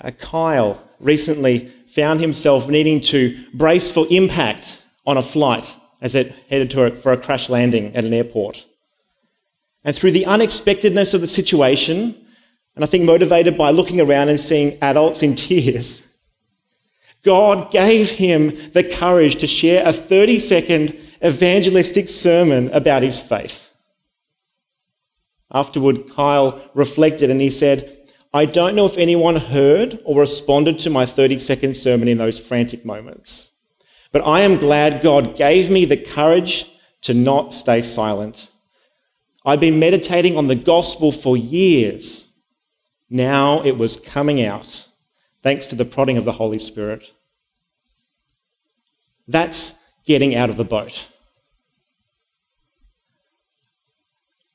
Uh, 0.00 0.10
Kyle 0.12 0.82
recently 0.98 1.70
found 1.94 2.20
himself 2.20 2.68
needing 2.68 3.00
to 3.00 3.44
brace 3.52 3.90
for 3.90 4.06
impact 4.10 4.82
on 5.06 5.16
a 5.16 5.22
flight 5.22 5.76
as 6.00 6.14
it 6.14 6.34
headed 6.48 6.72
a, 6.74 6.94
for 6.94 7.12
a 7.12 7.16
crash 7.16 7.48
landing 7.48 7.94
at 7.96 8.04
an 8.04 8.14
airport. 8.14 8.64
And 9.84 9.96
through 9.96 10.12
the 10.12 10.26
unexpectedness 10.26 11.14
of 11.14 11.20
the 11.20 11.26
situation, 11.26 12.26
and 12.74 12.84
I 12.84 12.86
think 12.86 13.04
motivated 13.04 13.58
by 13.58 13.70
looking 13.70 14.00
around 14.00 14.28
and 14.28 14.40
seeing 14.40 14.78
adults 14.82 15.22
in 15.22 15.34
tears, 15.36 16.02
God 17.22 17.70
gave 17.70 18.10
him 18.10 18.70
the 18.72 18.84
courage 18.84 19.36
to 19.36 19.46
share 19.46 19.86
a 19.86 19.92
30 19.92 20.38
second 20.38 20.98
evangelistic 21.22 22.08
sermon 22.08 22.70
about 22.70 23.02
his 23.02 23.20
faith. 23.20 23.70
Afterward, 25.52 26.08
Kyle 26.10 26.62
reflected 26.74 27.30
and 27.30 27.40
he 27.40 27.50
said, 27.50 27.99
I 28.32 28.44
don't 28.44 28.76
know 28.76 28.86
if 28.86 28.96
anyone 28.96 29.36
heard 29.36 30.00
or 30.04 30.20
responded 30.20 30.78
to 30.80 30.90
my 30.90 31.04
30 31.04 31.40
second 31.40 31.76
sermon 31.76 32.06
in 32.06 32.18
those 32.18 32.38
frantic 32.38 32.84
moments, 32.84 33.50
but 34.12 34.24
I 34.24 34.42
am 34.42 34.56
glad 34.56 35.02
God 35.02 35.36
gave 35.36 35.68
me 35.68 35.84
the 35.84 35.96
courage 35.96 36.70
to 37.02 37.14
not 37.14 37.54
stay 37.54 37.82
silent. 37.82 38.50
I've 39.44 39.58
been 39.58 39.80
meditating 39.80 40.36
on 40.36 40.46
the 40.46 40.54
gospel 40.54 41.10
for 41.10 41.36
years. 41.36 42.28
Now 43.08 43.64
it 43.64 43.76
was 43.76 43.96
coming 43.96 44.44
out, 44.44 44.86
thanks 45.42 45.66
to 45.68 45.74
the 45.74 45.84
prodding 45.84 46.16
of 46.16 46.24
the 46.24 46.32
Holy 46.32 46.58
Spirit. 46.58 47.12
That's 49.26 49.74
getting 50.06 50.36
out 50.36 50.50
of 50.50 50.56
the 50.56 50.64
boat. 50.64 51.08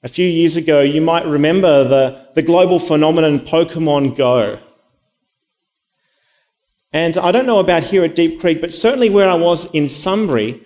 A 0.06 0.08
few 0.08 0.28
years 0.28 0.56
ago, 0.56 0.82
you 0.82 1.02
might 1.02 1.26
remember 1.26 1.84
the, 1.84 2.28
the 2.36 2.44
global 2.44 2.78
phenomenon 2.78 3.40
Pokemon 3.40 4.16
Go. 4.16 4.60
And 6.94 7.18
I 7.18 7.32
don't 7.32 7.48
know 7.48 7.58
about 7.58 7.82
here 7.82 8.04
at 8.04 8.14
Deep 8.14 8.40
Creek, 8.40 8.62
but 8.62 8.72
certainly 8.72 9.10
where 9.10 9.28
I 9.28 9.34
was 9.34 9.66
in 9.72 9.90
Sunbury, 9.90 10.62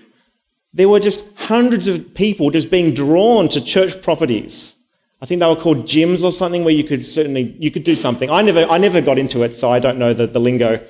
there 0.73 0.89
were 0.89 0.99
just 0.99 1.25
hundreds 1.37 1.87
of 1.87 2.13
people 2.15 2.51
just 2.51 2.69
being 2.69 2.93
drawn 2.93 3.47
to 3.47 3.61
church 3.61 4.01
properties. 4.01 4.75
I 5.21 5.25
think 5.25 5.39
they 5.39 5.47
were 5.47 5.55
called 5.55 5.85
gyms 5.85 6.21
or 6.21 6.33
something 6.33 6.65
where 6.65 6.73
you 6.73 6.83
could 6.83 7.05
certainly 7.05 7.55
you 7.59 7.71
could 7.71 7.85
do 7.85 7.95
something. 7.95 8.29
I 8.29 8.41
never 8.41 8.65
I 8.65 8.77
never 8.77 8.99
got 8.99 9.17
into 9.17 9.43
it, 9.43 9.55
so 9.55 9.71
I 9.71 9.79
don't 9.79 9.97
know 9.97 10.13
the, 10.13 10.27
the 10.27 10.39
lingo. 10.39 10.85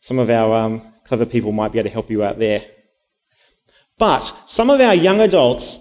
Some 0.00 0.18
of 0.18 0.28
our 0.28 0.54
um, 0.54 0.92
clever 1.04 1.24
people 1.24 1.52
might 1.52 1.72
be 1.72 1.78
able 1.78 1.88
to 1.88 1.94
help 1.94 2.10
you 2.10 2.22
out 2.22 2.38
there. 2.38 2.66
But 3.96 4.30
some 4.44 4.68
of 4.68 4.82
our 4.82 4.94
young 4.94 5.22
adults 5.22 5.80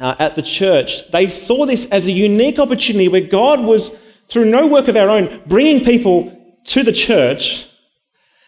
uh, 0.00 0.14
at 0.18 0.36
the 0.36 0.42
church, 0.42 1.10
they 1.10 1.26
saw 1.26 1.66
this 1.66 1.86
as 1.86 2.06
a 2.06 2.12
unique 2.12 2.58
opportunity 2.58 3.08
where 3.08 3.20
God 3.20 3.60
was, 3.60 3.96
through 4.28 4.44
no 4.46 4.66
work 4.66 4.88
of 4.88 4.96
our 4.96 5.08
own, 5.08 5.42
bringing 5.46 5.84
people 5.84 6.34
to 6.64 6.82
the 6.82 6.92
church. 6.92 7.68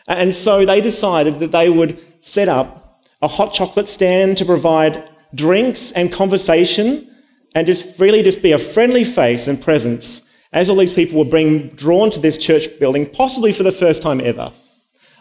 And 0.07 0.35
so 0.35 0.65
they 0.65 0.81
decided 0.81 1.41
that 1.41 1.53
they 1.53 1.71
would 1.71 2.03
set 2.21 2.49
up 2.49 3.03
a 3.23 3.29
hot 3.29 3.53
chocolate 3.53 3.89
stand 3.89 4.39
to 4.39 4.45
provide 4.45 5.09
drinks 5.35 5.93
and 5.93 6.13
conversation 6.13 7.07
and 7.55 7.67
just 7.67 7.97
freely 7.97 8.23
just 8.23 8.43
be 8.43 8.53
a 8.53 8.59
friendly 8.59 9.05
face 9.05 9.47
and 9.47 9.61
presence 9.61 10.23
as 10.53 10.69
all 10.69 10.77
these 10.77 10.93
people 10.93 11.19
were 11.19 11.31
being 11.31 11.69
drawn 11.71 12.11
to 12.11 12.21
this 12.21 12.37
church 12.37 12.67
building, 12.79 13.09
possibly 13.09 13.53
for 13.53 13.63
the 13.63 13.73
first 13.73 14.03
time 14.03 14.21
ever. 14.21 14.53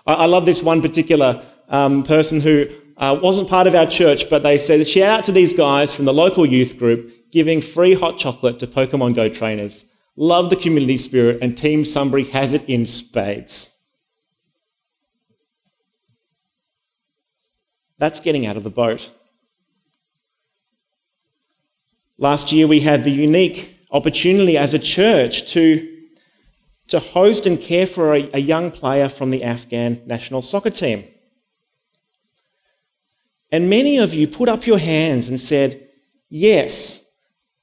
I, 0.08 0.14
I 0.14 0.26
love 0.26 0.46
this 0.46 0.64
one 0.64 0.82
particular 0.82 1.44
um, 1.70 2.04
person 2.04 2.42
who 2.42 2.68
uh, 3.00 3.18
wasn't 3.22 3.48
part 3.48 3.66
of 3.66 3.76
our 3.76 3.88
church, 3.88 4.30
but 4.30 4.44
they 4.44 4.58
said, 4.58 4.86
shout 4.86 5.10
out 5.10 5.24
to 5.24 5.32
these 5.32 5.54
guys 5.54 5.94
from 5.94 6.06
the 6.06 6.14
local 6.14 6.46
youth 6.46 6.78
group 6.78 7.32
giving 7.32 7.62
free 7.62 7.94
hot 7.94 8.18
chocolate 8.18 8.60
to 8.60 8.68
Pokemon 8.68 9.16
Go 9.16 9.30
trainers. 9.30 9.86
Love 10.16 10.50
the 10.50 10.56
community 10.56 10.98
spirit, 10.98 11.40
and 11.42 11.58
Team 11.58 11.86
Sunbury 11.86 12.26
has 12.26 12.54
it 12.54 12.68
in 12.68 12.86
spades. 12.86 13.74
That's 18.00 18.20
getting 18.20 18.46
out 18.46 18.58
of 18.58 18.64
the 18.64 18.70
boat. 18.70 19.12
Last 22.18 22.52
year, 22.52 22.68
we 22.68 22.82
had 22.82 23.06
the 23.06 23.12
unique 23.12 23.78
opportunity 23.92 24.58
as 24.58 24.74
a 24.74 24.80
church 24.80 25.50
to, 25.54 26.06
to 26.90 27.00
host 27.00 27.46
and 27.46 27.60
care 27.62 27.88
for 27.88 28.14
a, 28.14 28.30
a 28.34 28.40
young 28.40 28.72
player 28.72 29.08
from 29.08 29.30
the 29.30 29.44
Afghan 29.44 30.02
national 30.06 30.42
soccer 30.42 30.70
team. 30.70 31.06
And 33.52 33.70
many 33.70 33.98
of 33.98 34.14
you 34.14 34.28
put 34.28 34.50
up 34.50 34.68
your 34.68 34.78
hands 34.78 35.30
and 35.30 35.40
said, 35.40 35.88
Yes, 36.30 37.06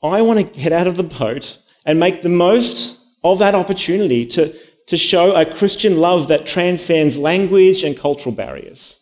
I 0.03 0.23
want 0.23 0.39
to 0.39 0.61
get 0.61 0.73
out 0.73 0.87
of 0.87 0.97
the 0.97 1.05
boat 1.05 1.59
and 1.85 2.01
make 2.01 2.23
the 2.23 2.29
most 2.29 2.99
of 3.23 3.39
that 3.39 3.55
opportunity 3.55 4.27
to, 4.27 4.55
to 4.87 4.97
show 4.97 5.35
a 5.35 5.47
Christian 5.47 5.99
love 5.99 6.29
that 6.29 6.47
transcends 6.47 7.19
language 7.19 7.85
and 7.85 7.97
cultural 7.97 8.35
barriers. 8.35 9.01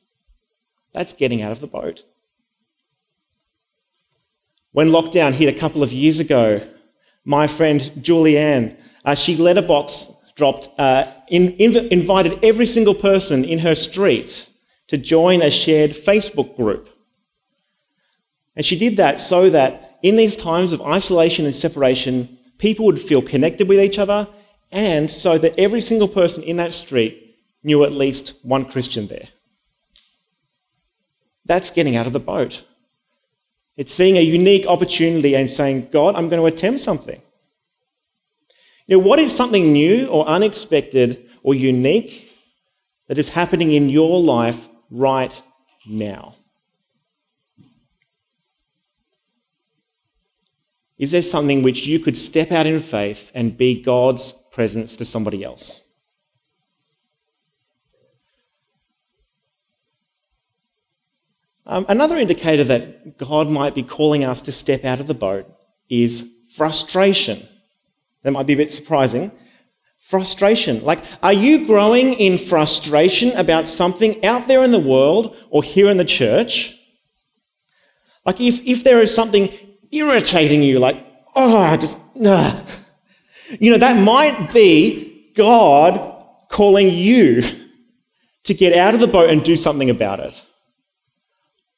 That's 0.92 1.12
getting 1.12 1.42
out 1.42 1.52
of 1.52 1.60
the 1.60 1.66
boat. 1.66 2.04
When 4.72 4.88
lockdown 4.88 5.32
hit 5.32 5.54
a 5.54 5.58
couple 5.58 5.82
of 5.82 5.92
years 5.92 6.20
ago, 6.20 6.66
my 7.24 7.46
friend 7.46 7.80
Julianne, 8.00 8.76
uh, 9.04 9.14
she 9.14 9.36
letterbox 9.36 10.10
dropped, 10.36 10.68
uh, 10.78 11.10
in, 11.28 11.52
invited 11.58 12.44
every 12.44 12.66
single 12.66 12.94
person 12.94 13.44
in 13.44 13.60
her 13.60 13.74
street 13.74 14.48
to 14.94 15.02
join 15.02 15.42
a 15.42 15.50
shared 15.50 15.90
Facebook 15.90 16.56
group. 16.56 16.88
And 18.54 18.64
she 18.64 18.78
did 18.78 18.96
that 18.98 19.20
so 19.20 19.50
that 19.50 19.98
in 20.04 20.14
these 20.14 20.36
times 20.36 20.72
of 20.72 20.80
isolation 20.82 21.46
and 21.46 21.56
separation, 21.56 22.38
people 22.58 22.86
would 22.86 23.00
feel 23.00 23.20
connected 23.20 23.68
with 23.68 23.80
each 23.80 23.98
other, 23.98 24.28
and 24.70 25.10
so 25.10 25.36
that 25.36 25.58
every 25.58 25.80
single 25.80 26.06
person 26.06 26.44
in 26.44 26.58
that 26.58 26.72
street 26.72 27.36
knew 27.64 27.82
at 27.82 27.90
least 27.90 28.34
one 28.42 28.64
Christian 28.64 29.08
there. 29.08 29.26
That's 31.44 31.72
getting 31.72 31.96
out 31.96 32.06
of 32.06 32.12
the 32.12 32.20
boat. 32.20 32.62
It's 33.76 33.92
seeing 33.92 34.16
a 34.16 34.20
unique 34.20 34.66
opportunity 34.68 35.34
and 35.34 35.50
saying, 35.50 35.88
God, 35.90 36.14
I'm 36.14 36.28
going 36.28 36.40
to 36.40 36.46
attempt 36.46 36.80
something. 36.80 37.20
Know, 38.88 39.00
what 39.00 39.18
is 39.18 39.34
something 39.34 39.72
new 39.72 40.06
or 40.06 40.24
unexpected 40.28 41.28
or 41.42 41.52
unique 41.52 42.30
that 43.08 43.18
is 43.18 43.30
happening 43.30 43.72
in 43.72 43.88
your 43.88 44.20
life 44.20 44.68
right 44.90 45.40
now? 45.86 46.36
Is 50.96 51.10
there 51.10 51.22
something 51.22 51.62
which 51.62 51.86
you 51.86 51.98
could 51.98 52.16
step 52.16 52.52
out 52.52 52.66
in 52.66 52.80
faith 52.80 53.32
and 53.34 53.56
be 53.56 53.82
God's 53.82 54.32
presence 54.52 54.96
to 54.96 55.04
somebody 55.04 55.42
else? 55.42 55.80
Um, 61.66 61.86
another 61.88 62.18
indicator 62.18 62.62
that 62.64 63.16
God 63.16 63.48
might 63.48 63.74
be 63.74 63.82
calling 63.82 64.22
us 64.22 64.42
to 64.42 64.52
step 64.52 64.84
out 64.84 65.00
of 65.00 65.06
the 65.06 65.14
boat 65.14 65.46
is 65.88 66.30
frustration. 66.50 67.48
That 68.22 68.32
might 68.32 68.46
be 68.46 68.52
a 68.52 68.56
bit 68.56 68.72
surprising, 68.72 69.32
frustration. 70.04 70.84
Like, 70.84 71.02
are 71.22 71.32
you 71.32 71.66
growing 71.66 72.12
in 72.14 72.36
frustration 72.36 73.32
about 73.32 73.66
something 73.66 74.22
out 74.22 74.46
there 74.46 74.62
in 74.62 74.70
the 74.70 74.78
world 74.78 75.34
or 75.48 75.62
here 75.62 75.88
in 75.88 75.96
the 75.96 76.04
church? 76.04 76.76
Like, 78.26 78.38
if, 78.38 78.60
if 78.66 78.84
there 78.84 79.00
is 79.00 79.12
something 79.12 79.50
irritating 79.90 80.62
you, 80.62 80.78
like, 80.78 81.04
oh, 81.34 81.56
I 81.56 81.78
just, 81.78 81.98
ugh. 82.22 82.68
you 83.58 83.72
know, 83.72 83.78
that 83.78 83.96
might 83.96 84.52
be 84.52 85.32
God 85.34 86.22
calling 86.50 86.90
you 86.90 87.42
to 88.44 88.52
get 88.52 88.74
out 88.74 88.92
of 88.92 89.00
the 89.00 89.06
boat 89.06 89.30
and 89.30 89.42
do 89.42 89.56
something 89.56 89.88
about 89.88 90.20
it. 90.20 90.44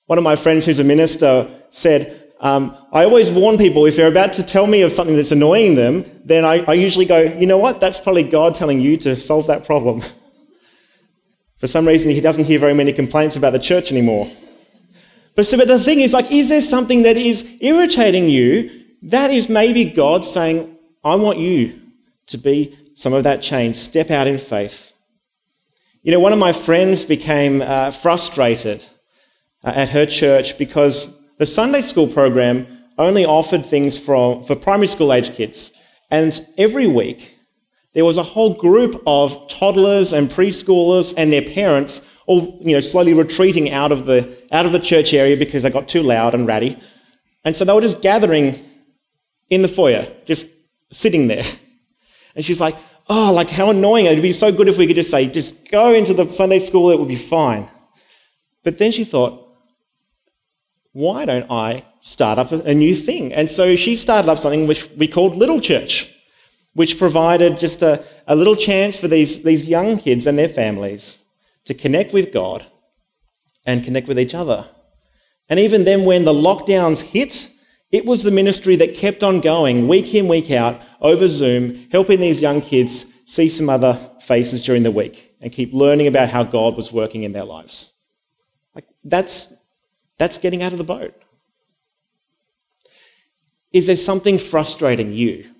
One 0.07 0.19
of 0.19 0.25
my 0.25 0.35
friends 0.35 0.65
who's 0.65 0.81
a 0.81 0.85
minister 0.85 1.49
said, 1.71 2.26
um, 2.41 2.77
I 2.93 3.05
always 3.05 3.31
warn 3.31 3.57
people 3.57 3.87
if 3.87 3.97
they're 3.97 4.09
about 4.09 4.35
to 4.35 4.43
tell 4.43 4.67
me 4.67 4.83
of 4.83 4.93
something 4.93 5.17
that's 5.17 5.33
annoying 5.33 5.75
them, 5.75 6.05
then 6.25 6.45
I, 6.45 6.65
I 6.65 6.75
usually 6.75 7.07
go, 7.07 7.21
you 7.23 7.47
know 7.47 7.57
what? 7.57 7.81
That's 7.81 7.99
probably 7.99 8.25
God 8.25 8.55
telling 8.55 8.81
you 8.81 8.97
to 8.99 9.17
solve 9.17 9.47
that 9.47 9.65
problem. 9.65 10.03
For 11.59 11.67
some 11.67 11.89
reason, 11.89 12.11
he 12.11 12.21
doesn't 12.21 12.45
hear 12.45 12.59
very 12.59 12.75
many 12.75 12.93
complaints 12.93 13.37
about 13.37 13.55
the 13.55 13.59
church 13.59 13.91
anymore. 13.91 14.31
But, 15.35 15.47
so, 15.47 15.57
but 15.57 15.69
the 15.69 15.79
thing 15.79 16.01
is, 16.01 16.13
like, 16.13 16.31
is 16.31 16.49
there 16.49 16.61
something 16.61 17.03
that 17.03 17.17
is 17.17 17.47
irritating 17.61 18.29
you? 18.29 18.85
That 19.03 19.31
is 19.31 19.49
maybe 19.49 19.85
God 19.85 20.25
saying, 20.25 20.77
I 21.03 21.15
want 21.15 21.39
you 21.39 21.81
to 22.27 22.37
be 22.37 22.77
some 22.95 23.15
of 23.15 23.25
that 23.25 23.41
change. 23.41 23.77
Step 23.77 24.11
out 24.11 24.27
in 24.27 24.37
faith. 24.37 24.93
You 26.03 26.13
know, 26.13 26.21
one 26.21 26.33
of 26.33 26.39
my 26.39 26.53
friends 26.53 27.05
became 27.05 27.63
uh, 27.63 27.91
frustrated 27.91 28.85
uh, 29.65 29.73
at 29.75 29.89
her 29.91 30.07
church 30.07 30.59
because 30.59 31.16
the 31.39 31.47
Sunday 31.47 31.83
school 31.83 32.09
program 32.09 32.67
only 32.99 33.25
offered 33.25 33.65
things 33.65 33.99
for, 33.99 34.43
for 34.45 34.57
primary 34.57 34.87
school 34.87 35.13
age 35.13 35.35
kids. 35.35 35.71
And 36.11 36.47
every 36.57 36.87
week, 36.87 37.37
there 37.95 38.05
was 38.05 38.17
a 38.17 38.23
whole 38.23 38.55
group 38.55 39.03
of 39.07 39.49
toddlers 39.49 40.13
and 40.13 40.31
preschoolers 40.31 41.15
and 41.17 41.33
their 41.33 41.43
parents 41.43 42.01
all 42.27 42.59
you 42.61 42.73
know, 42.73 42.81
slowly 42.81 43.15
retreating 43.15 43.71
out 43.71 43.93
of, 43.93 44.05
the, 44.07 44.37
out 44.53 44.67
of 44.67 44.73
the 44.73 44.81
church 44.81 45.15
area 45.15 45.37
because 45.37 45.63
they 45.63 45.71
got 45.71 45.89
too 45.89 46.03
loud 46.03 46.35
and 46.35 46.47
ratty. 46.47 46.79
And 47.45 47.57
so 47.57 47.65
they 47.65 47.73
were 47.73 47.81
just 47.81 48.03
gathering 48.03 48.65
in 49.49 49.63
the 49.63 49.69
foyer, 49.69 50.13
just 50.25 50.47
sitting 50.93 51.29
there. 51.29 51.45
And 52.35 52.45
she's 52.45 52.61
like, 52.61 52.77
oh, 53.09 53.33
like 53.33 53.49
how 53.49 53.71
annoying. 53.71 54.07
It'd 54.07 54.21
be 54.21 54.33
so 54.33 54.53
good 54.53 54.69
if 54.69 54.77
we 54.77 54.87
could 54.87 54.97
just 54.97 55.11
say, 55.11 55.27
just 55.27 55.71
go 55.71 55.95
into 55.95 56.13
the 56.13 56.31
Sunday 56.31 56.59
school, 56.59 56.91
it 56.91 56.99
would 56.99 57.09
be 57.09 57.17
fine. 57.17 57.67
But 58.63 58.79
then 58.79 58.93
she 58.93 59.05
thought, 59.05 59.46
why 60.97 61.27
don't 61.27 61.51
I 61.51 61.85
start 62.01 62.39
up 62.39 62.53
a 62.53 62.73
new 62.73 62.97
thing? 62.97 63.31
And 63.31 63.51
so 63.51 63.77
she 63.77 63.99
started 63.99 64.31
up 64.31 64.39
something 64.39 64.67
which 64.67 64.89
we 64.93 65.07
called 65.07 65.37
Little 65.37 65.61
Church, 65.61 66.11
which 66.73 66.97
provided 66.97 67.61
just 67.61 67.83
a, 67.83 68.03
a 68.27 68.35
little 68.35 68.57
chance 68.57 68.97
for 68.97 69.07
these, 69.07 69.43
these 69.43 69.69
young 69.69 69.99
kids 69.99 70.27
and 70.27 70.39
their 70.39 70.49
families 70.49 71.19
to 71.67 71.75
connect 71.75 72.15
with 72.15 72.33
God 72.33 72.65
and 73.67 73.85
connect 73.85 74.09
with 74.09 74.19
each 74.19 74.35
other. 74.35 74.67
And 75.51 75.61
even 75.61 75.85
then, 75.85 76.07
when 76.07 76.25
the 76.25 76.33
lockdowns 76.33 77.03
hit, 77.03 77.51
it 77.93 78.07
was 78.07 78.23
the 78.23 78.31
ministry 78.31 78.75
that 78.77 78.95
kept 78.95 79.23
on 79.23 79.43
going 79.43 79.89
week 79.89 80.15
in, 80.15 80.29
week 80.29 80.51
out 80.51 80.81
over 81.03 81.29
Zoom, 81.29 81.89
helping 81.93 82.21
these 82.21 82.41
young 82.41 82.63
kids 82.63 83.05
see 83.27 83.51
some 83.51 83.69
other 83.69 84.13
faces 84.23 84.63
during 84.63 84.83
the 84.83 84.91
week 84.91 85.35
and 85.43 85.53
keep 85.53 85.75
learning 85.75 86.07
about 86.07 86.31
how 86.31 86.43
God 86.43 86.75
was 86.75 86.91
working 86.91 87.25
in 87.25 87.33
their 87.33 87.45
lives. 87.45 87.93
Like 88.75 88.87
that's 89.05 89.53
that's 90.19 90.39
getting 90.39 90.63
out 90.63 90.73
of 90.73 90.79
the 90.79 90.85
boat. 90.85 91.15
Is 93.73 93.87
there 93.87 93.97
something 93.97 94.39
frustrating 94.39 95.13
you? 95.13 95.51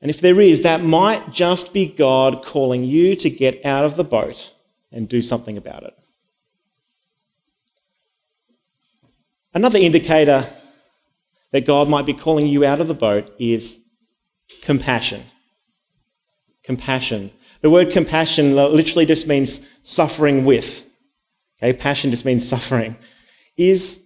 And 0.00 0.10
if 0.10 0.20
there 0.20 0.40
is, 0.40 0.60
that 0.62 0.82
might 0.82 1.32
just 1.32 1.72
be 1.72 1.86
God 1.86 2.44
calling 2.44 2.84
you 2.84 3.16
to 3.16 3.30
get 3.30 3.64
out 3.64 3.84
of 3.84 3.96
the 3.96 4.04
boat 4.04 4.52
and 4.92 5.08
do 5.08 5.22
something 5.22 5.56
about 5.56 5.82
it. 5.82 5.94
Another 9.54 9.78
indicator 9.78 10.46
that 11.52 11.64
God 11.64 11.88
might 11.88 12.04
be 12.04 12.12
calling 12.12 12.46
you 12.46 12.64
out 12.64 12.80
of 12.80 12.88
the 12.88 12.94
boat 12.94 13.32
is 13.38 13.78
compassion. 14.62 15.22
Compassion. 16.64 17.30
The 17.60 17.70
word 17.70 17.92
compassion 17.92 18.56
literally 18.56 19.06
just 19.06 19.26
means 19.26 19.60
suffering 19.82 20.44
with. 20.44 20.82
Okay, 21.58 21.72
passion 21.72 22.10
just 22.10 22.24
means 22.24 22.46
suffering. 22.46 22.96
Is 23.56 24.00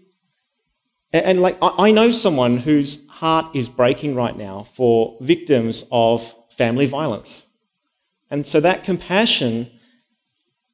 and 1.13 1.41
like 1.41 1.57
I 1.61 1.91
know 1.91 2.11
someone 2.11 2.59
whose 2.59 3.07
heart 3.09 3.55
is 3.55 3.69
breaking 3.69 4.15
right 4.15 4.37
now 4.37 4.65
for 4.65 5.17
victims 5.21 5.85
of 5.91 6.35
family 6.51 6.87
violence. 6.87 7.47
And 8.31 8.47
so 8.47 8.61
that 8.61 8.85
compassion 8.85 9.71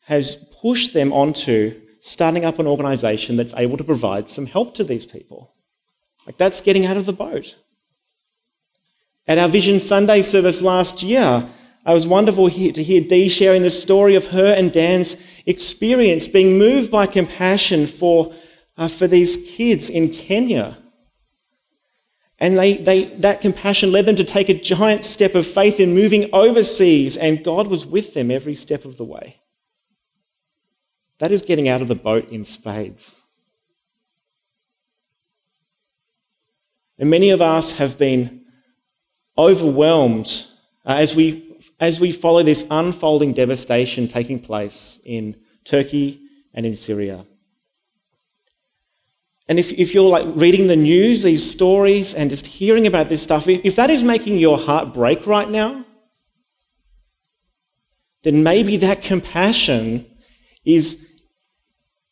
has 0.06 0.34
pushed 0.60 0.92
them 0.92 1.12
onto 1.12 1.80
starting 2.00 2.44
up 2.44 2.58
an 2.58 2.66
organization 2.66 3.36
that's 3.36 3.54
able 3.54 3.76
to 3.76 3.84
provide 3.84 4.28
some 4.28 4.46
help 4.46 4.74
to 4.74 4.84
these 4.84 5.06
people. 5.06 5.54
Like 6.26 6.36
that's 6.36 6.60
getting 6.60 6.84
out 6.84 6.96
of 6.96 7.06
the 7.06 7.12
boat. 7.12 7.56
At 9.26 9.38
our 9.38 9.48
Vision 9.48 9.80
Sunday 9.80 10.20
service 10.22 10.60
last 10.60 11.02
year, 11.02 11.48
it 11.86 11.92
was 11.92 12.06
wonderful 12.06 12.50
to 12.50 12.82
hear 12.82 13.00
Dee 13.02 13.28
sharing 13.28 13.62
the 13.62 13.70
story 13.70 14.14
of 14.16 14.26
her 14.26 14.52
and 14.52 14.72
Dan's 14.72 15.16
experience 15.46 16.26
being 16.26 16.58
moved 16.58 16.90
by 16.90 17.06
compassion 17.06 17.86
for, 17.86 18.34
uh, 18.76 18.88
for 18.88 19.06
these 19.06 19.36
kids 19.56 19.88
in 19.88 20.10
Kenya. 20.10 20.78
And 22.38 22.58
they, 22.58 22.78
they, 22.78 23.04
that 23.16 23.40
compassion 23.40 23.92
led 23.92 24.06
them 24.06 24.16
to 24.16 24.24
take 24.24 24.48
a 24.48 24.54
giant 24.54 25.04
step 25.04 25.34
of 25.34 25.46
faith 25.46 25.78
in 25.80 25.94
moving 25.94 26.28
overseas, 26.32 27.16
and 27.16 27.44
God 27.44 27.68
was 27.68 27.86
with 27.86 28.14
them 28.14 28.30
every 28.30 28.54
step 28.54 28.84
of 28.84 28.96
the 28.96 29.04
way. 29.04 29.40
That 31.18 31.30
is 31.30 31.42
getting 31.42 31.68
out 31.68 31.80
of 31.80 31.88
the 31.88 31.94
boat 31.94 32.28
in 32.30 32.44
spades. 32.44 33.20
And 36.98 37.10
many 37.10 37.30
of 37.30 37.40
us 37.40 37.72
have 37.72 37.98
been 37.98 38.44
overwhelmed 39.36 40.44
uh, 40.86 40.94
as 40.94 41.14
we 41.14 41.53
as 41.80 42.00
we 42.00 42.12
follow 42.12 42.42
this 42.42 42.66
unfolding 42.70 43.32
devastation 43.32 44.08
taking 44.08 44.38
place 44.38 45.00
in 45.04 45.36
Turkey 45.64 46.20
and 46.52 46.64
in 46.64 46.76
Syria. 46.76 47.26
And 49.48 49.58
if, 49.58 49.72
if 49.72 49.92
you're 49.92 50.08
like 50.08 50.26
reading 50.36 50.68
the 50.68 50.76
news, 50.76 51.22
these 51.22 51.48
stories, 51.48 52.14
and 52.14 52.30
just 52.30 52.46
hearing 52.46 52.86
about 52.86 53.08
this 53.08 53.22
stuff, 53.22 53.46
if 53.46 53.76
that 53.76 53.90
is 53.90 54.02
making 54.02 54.38
your 54.38 54.56
heart 54.56 54.94
break 54.94 55.26
right 55.26 55.48
now, 55.48 55.84
then 58.22 58.42
maybe 58.42 58.78
that 58.78 59.02
compassion 59.02 60.06
is, 60.64 60.98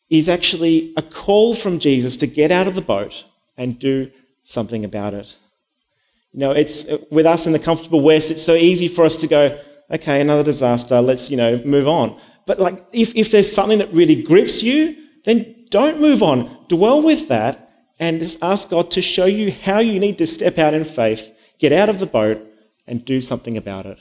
is 0.09 0.29
actually 0.29 0.93
a 0.95 1.01
call 1.01 1.55
from 1.55 1.79
Jesus 1.79 2.17
to 2.17 2.27
get 2.27 2.51
out 2.51 2.67
of 2.67 2.75
the 2.75 2.81
boat 2.81 3.25
and 3.57 3.79
do 3.79 4.11
something 4.43 4.85
about 4.85 5.15
it. 5.15 5.35
You 6.33 6.39
know, 6.39 6.51
it's 6.51 6.85
uh, 6.85 6.97
with 7.11 7.25
us 7.25 7.45
in 7.45 7.53
the 7.53 7.59
comfortable 7.59 8.01
West, 8.01 8.31
it's 8.31 8.43
so 8.43 8.55
easy 8.55 8.87
for 8.87 9.05
us 9.05 9.15
to 9.17 9.27
go, 9.27 9.59
okay, 9.91 10.19
another 10.19 10.43
disaster, 10.43 10.99
let's, 10.99 11.29
you 11.29 11.37
know, 11.37 11.61
move 11.63 11.87
on. 11.87 12.19
But 12.45 12.59
like, 12.59 12.85
if, 12.91 13.15
if 13.15 13.31
there's 13.31 13.51
something 13.51 13.77
that 13.77 13.93
really 13.93 14.21
grips 14.21 14.61
you, 14.63 14.95
then 15.25 15.65
don't 15.69 16.01
move 16.01 16.21
on. 16.23 16.65
Dwell 16.67 17.01
with 17.01 17.27
that 17.27 17.69
and 17.99 18.19
just 18.19 18.39
ask 18.41 18.69
God 18.69 18.91
to 18.91 19.01
show 19.01 19.25
you 19.25 19.51
how 19.51 19.79
you 19.79 19.99
need 19.99 20.17
to 20.17 20.27
step 20.27 20.57
out 20.57 20.73
in 20.73 20.83
faith, 20.83 21.31
get 21.59 21.71
out 21.71 21.89
of 21.89 21.99
the 21.99 22.05
boat, 22.05 22.41
and 22.87 23.05
do 23.05 23.21
something 23.21 23.55
about 23.55 23.85
it. 23.85 23.99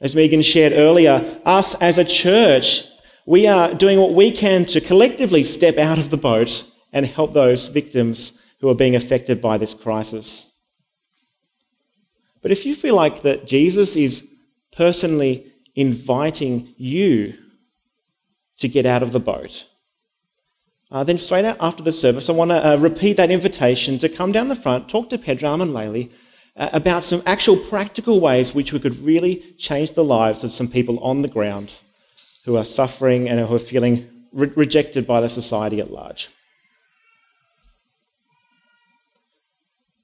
As 0.00 0.16
Megan 0.16 0.42
shared 0.42 0.72
earlier, 0.72 1.40
us 1.44 1.74
as 1.76 1.98
a 1.98 2.04
church, 2.04 2.84
we 3.26 3.46
are 3.46 3.74
doing 3.74 4.00
what 4.00 4.14
we 4.14 4.32
can 4.32 4.64
to 4.66 4.80
collectively 4.80 5.44
step 5.44 5.76
out 5.76 5.98
of 5.98 6.08
the 6.08 6.16
boat 6.16 6.64
and 6.92 7.06
help 7.06 7.34
those 7.34 7.68
victims 7.68 8.32
who 8.60 8.68
are 8.68 8.74
being 8.74 8.96
affected 8.96 9.40
by 9.40 9.58
this 9.58 9.74
crisis. 9.74 10.49
But 12.42 12.52
if 12.52 12.64
you 12.64 12.74
feel 12.74 12.94
like 12.94 13.22
that 13.22 13.46
Jesus 13.46 13.96
is 13.96 14.26
personally 14.72 15.46
inviting 15.74 16.74
you 16.76 17.34
to 18.58 18.68
get 18.68 18.86
out 18.86 19.02
of 19.02 19.12
the 19.12 19.20
boat, 19.20 19.66
uh, 20.90 21.04
then 21.04 21.18
straight 21.18 21.44
after 21.44 21.82
the 21.82 21.92
service, 21.92 22.28
I 22.28 22.32
want 22.32 22.50
to 22.50 22.66
uh, 22.66 22.76
repeat 22.76 23.16
that 23.16 23.30
invitation 23.30 23.98
to 23.98 24.08
come 24.08 24.32
down 24.32 24.48
the 24.48 24.56
front, 24.56 24.88
talk 24.88 25.08
to 25.10 25.18
Pedram 25.18 25.62
and 25.62 25.72
Laylee 25.72 26.10
uh, 26.56 26.68
about 26.72 27.04
some 27.04 27.22
actual 27.26 27.56
practical 27.56 28.20
ways 28.20 28.54
which 28.54 28.72
we 28.72 28.80
could 28.80 28.98
really 29.00 29.54
change 29.56 29.92
the 29.92 30.04
lives 30.04 30.42
of 30.42 30.50
some 30.50 30.66
people 30.66 30.98
on 31.00 31.22
the 31.22 31.28
ground 31.28 31.72
who 32.44 32.56
are 32.56 32.64
suffering 32.64 33.28
and 33.28 33.38
who 33.38 33.54
are 33.54 33.58
feeling 33.60 34.08
re- 34.32 34.50
rejected 34.56 35.06
by 35.06 35.20
the 35.20 35.28
society 35.28 35.80
at 35.80 35.92
large. 35.92 36.28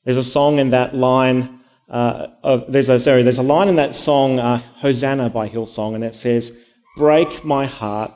There's 0.05 0.16
a 0.16 0.25
song 0.25 0.61
in 0.61 0.70
that 0.70 0.94
line 0.94 1.61
uh, 1.88 2.29
of, 2.42 2.70
there's 2.70 2.88
a 2.88 2.99
sorry, 2.99 3.22
there's 3.22 3.38
a 3.38 3.42
line 3.42 3.68
in 3.68 3.77
that 3.77 3.94
song, 3.94 4.38
uh, 4.38 4.59
Hosanna 4.79 5.31
by 5.31 5.49
Hillsong, 5.49 5.94
and 5.94 6.03
it 6.03 6.14
says, 6.14 6.53
"Break 6.96 7.44
my 7.44 7.66
heart 7.66 8.12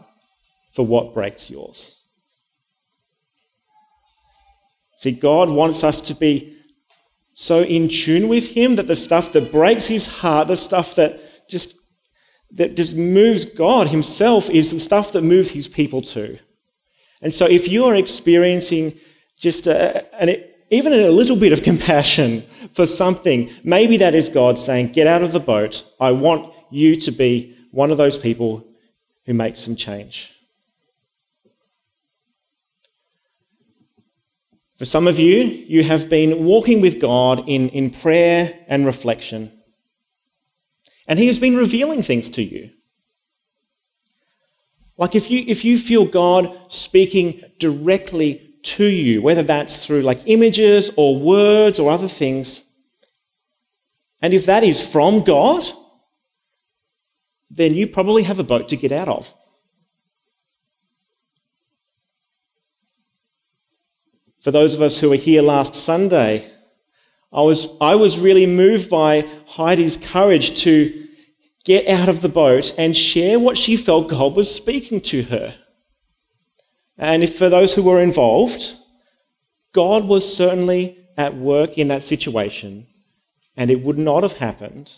for 0.72 0.85
what 0.85 1.14
breaks 1.14 1.48
yours." 1.50 1.96
See, 4.96 5.12
God 5.12 5.50
wants 5.50 5.85
us 5.85 6.00
to 6.02 6.14
be 6.14 6.56
so 7.35 7.62
in 7.62 7.88
tune 7.88 8.28
with 8.28 8.48
him 8.48 8.76
that 8.76 8.87
the 8.87 8.96
stuff 8.96 9.33
that 9.33 9.50
breaks 9.50 9.87
his 9.87 10.06
heart, 10.06 10.48
the 10.48 10.56
stuff 10.56 10.94
that 10.96 11.48
just 11.48 11.76
that 12.52 12.76
just 12.76 12.96
moves 12.96 13.44
God 13.44 13.88
himself 13.88 14.50
is 14.50 14.72
the 14.72 14.80
stuff 14.80 15.12
that 15.12 15.22
moves 15.22 15.50
his 15.50 15.68
people 15.68 16.02
too. 16.02 16.38
And 17.22 17.33
so 17.35 17.46
if 17.46 17.68
you 17.68 17.85
are 17.85 17.94
experiencing 17.94 18.98
just 19.38 19.66
a, 19.66 20.12
an, 20.20 20.42
even 20.70 20.92
a 20.92 21.09
little 21.09 21.37
bit 21.37 21.52
of 21.52 21.62
compassion 21.70 22.44
for 22.72 22.87
something, 22.87 23.50
maybe 23.64 23.96
that 23.98 24.14
is 24.14 24.28
God 24.28 24.59
saying, 24.59 24.92
Get 24.92 25.06
out 25.06 25.22
of 25.22 25.33
the 25.33 25.40
boat. 25.40 25.85
I 26.00 26.12
want 26.12 26.54
you 26.70 26.96
to 26.96 27.11
be 27.11 27.56
one 27.72 27.90
of 27.90 27.98
those 27.98 28.16
people 28.16 28.66
who 29.26 29.35
makes 29.35 29.61
some 29.61 29.76
change. 29.76 30.30
For 34.76 34.87
some 34.87 35.06
of 35.06 35.18
you, 35.18 35.42
you 35.42 35.83
have 35.85 36.09
been 36.09 36.44
walking 36.44 36.80
with 36.80 37.00
God 37.00 37.46
in, 37.46 37.68
in 37.68 37.90
prayer 37.90 38.59
and 38.66 38.87
reflection. 38.87 39.52
And 41.06 41.18
He 41.18 41.26
has 41.26 41.38
been 41.38 41.56
revealing 41.56 42.02
things 42.02 42.30
to 42.30 42.42
you. 42.42 42.70
Like 44.96 45.14
if 45.14 45.30
you, 45.30 45.44
if 45.46 45.64
you 45.64 45.78
feel 45.78 46.04
God 46.04 46.56
speaking 46.68 47.42
directly 47.59 48.50
to 48.62 48.85
you, 48.85 49.23
whether 49.23 49.42
that's 49.42 49.85
through 49.85 50.03
like 50.03 50.20
images 50.27 50.90
or 50.96 51.18
words 51.18 51.79
or 51.79 51.90
other 51.90 52.09
things, 52.09 52.64
and 54.23 54.35
if 54.35 54.46
that 54.46 54.64
is 54.64 54.87
from 54.87 55.23
God, 55.23 55.64
then 57.51 57.75
you 57.75 57.87
probably 57.87 58.23
have 58.25 58.38
a 58.38 58.44
boat 58.44 58.68
to 58.68 58.77
get 58.77 58.92
out 58.92 59.09
of. 59.09 59.33
For 64.40 64.51
those 64.51 64.75
of 64.75 64.83
us 64.83 64.99
who 64.99 65.11
were 65.11 65.16
here 65.16 65.42
last 65.42 65.75
Sunday, 65.75 66.51
I 67.33 67.42
was, 67.42 67.68
I 67.81 67.94
was 67.94 68.18
really 68.18 68.46
moved 68.46 68.88
by 68.88 69.27
Heidi's 69.46 69.96
courage 69.96 70.62
to 70.62 71.07
get 71.64 71.87
out 71.87 72.09
of 72.09 72.23
the 72.23 72.29
boat 72.29 72.73
and 72.79 72.96
share 72.96 73.38
what 73.38 73.59
she 73.59 73.77
felt 73.77 74.09
God 74.09 74.35
was 74.35 74.53
speaking 74.53 75.01
to 75.03 75.23
her. 75.25 75.57
And 77.01 77.23
if 77.23 77.39
for 77.39 77.49
those 77.49 77.73
who 77.73 77.83
were 77.83 78.01
involved, 78.01 78.77
God 79.73 80.05
was 80.05 80.37
certainly 80.37 80.99
at 81.17 81.35
work 81.35 81.79
in 81.79 81.89
that 81.89 82.03
situation, 82.03 82.87
and 83.57 83.71
it 83.71 83.83
would 83.83 83.97
not 83.97 84.23
have 84.23 84.35
happened 84.35 84.93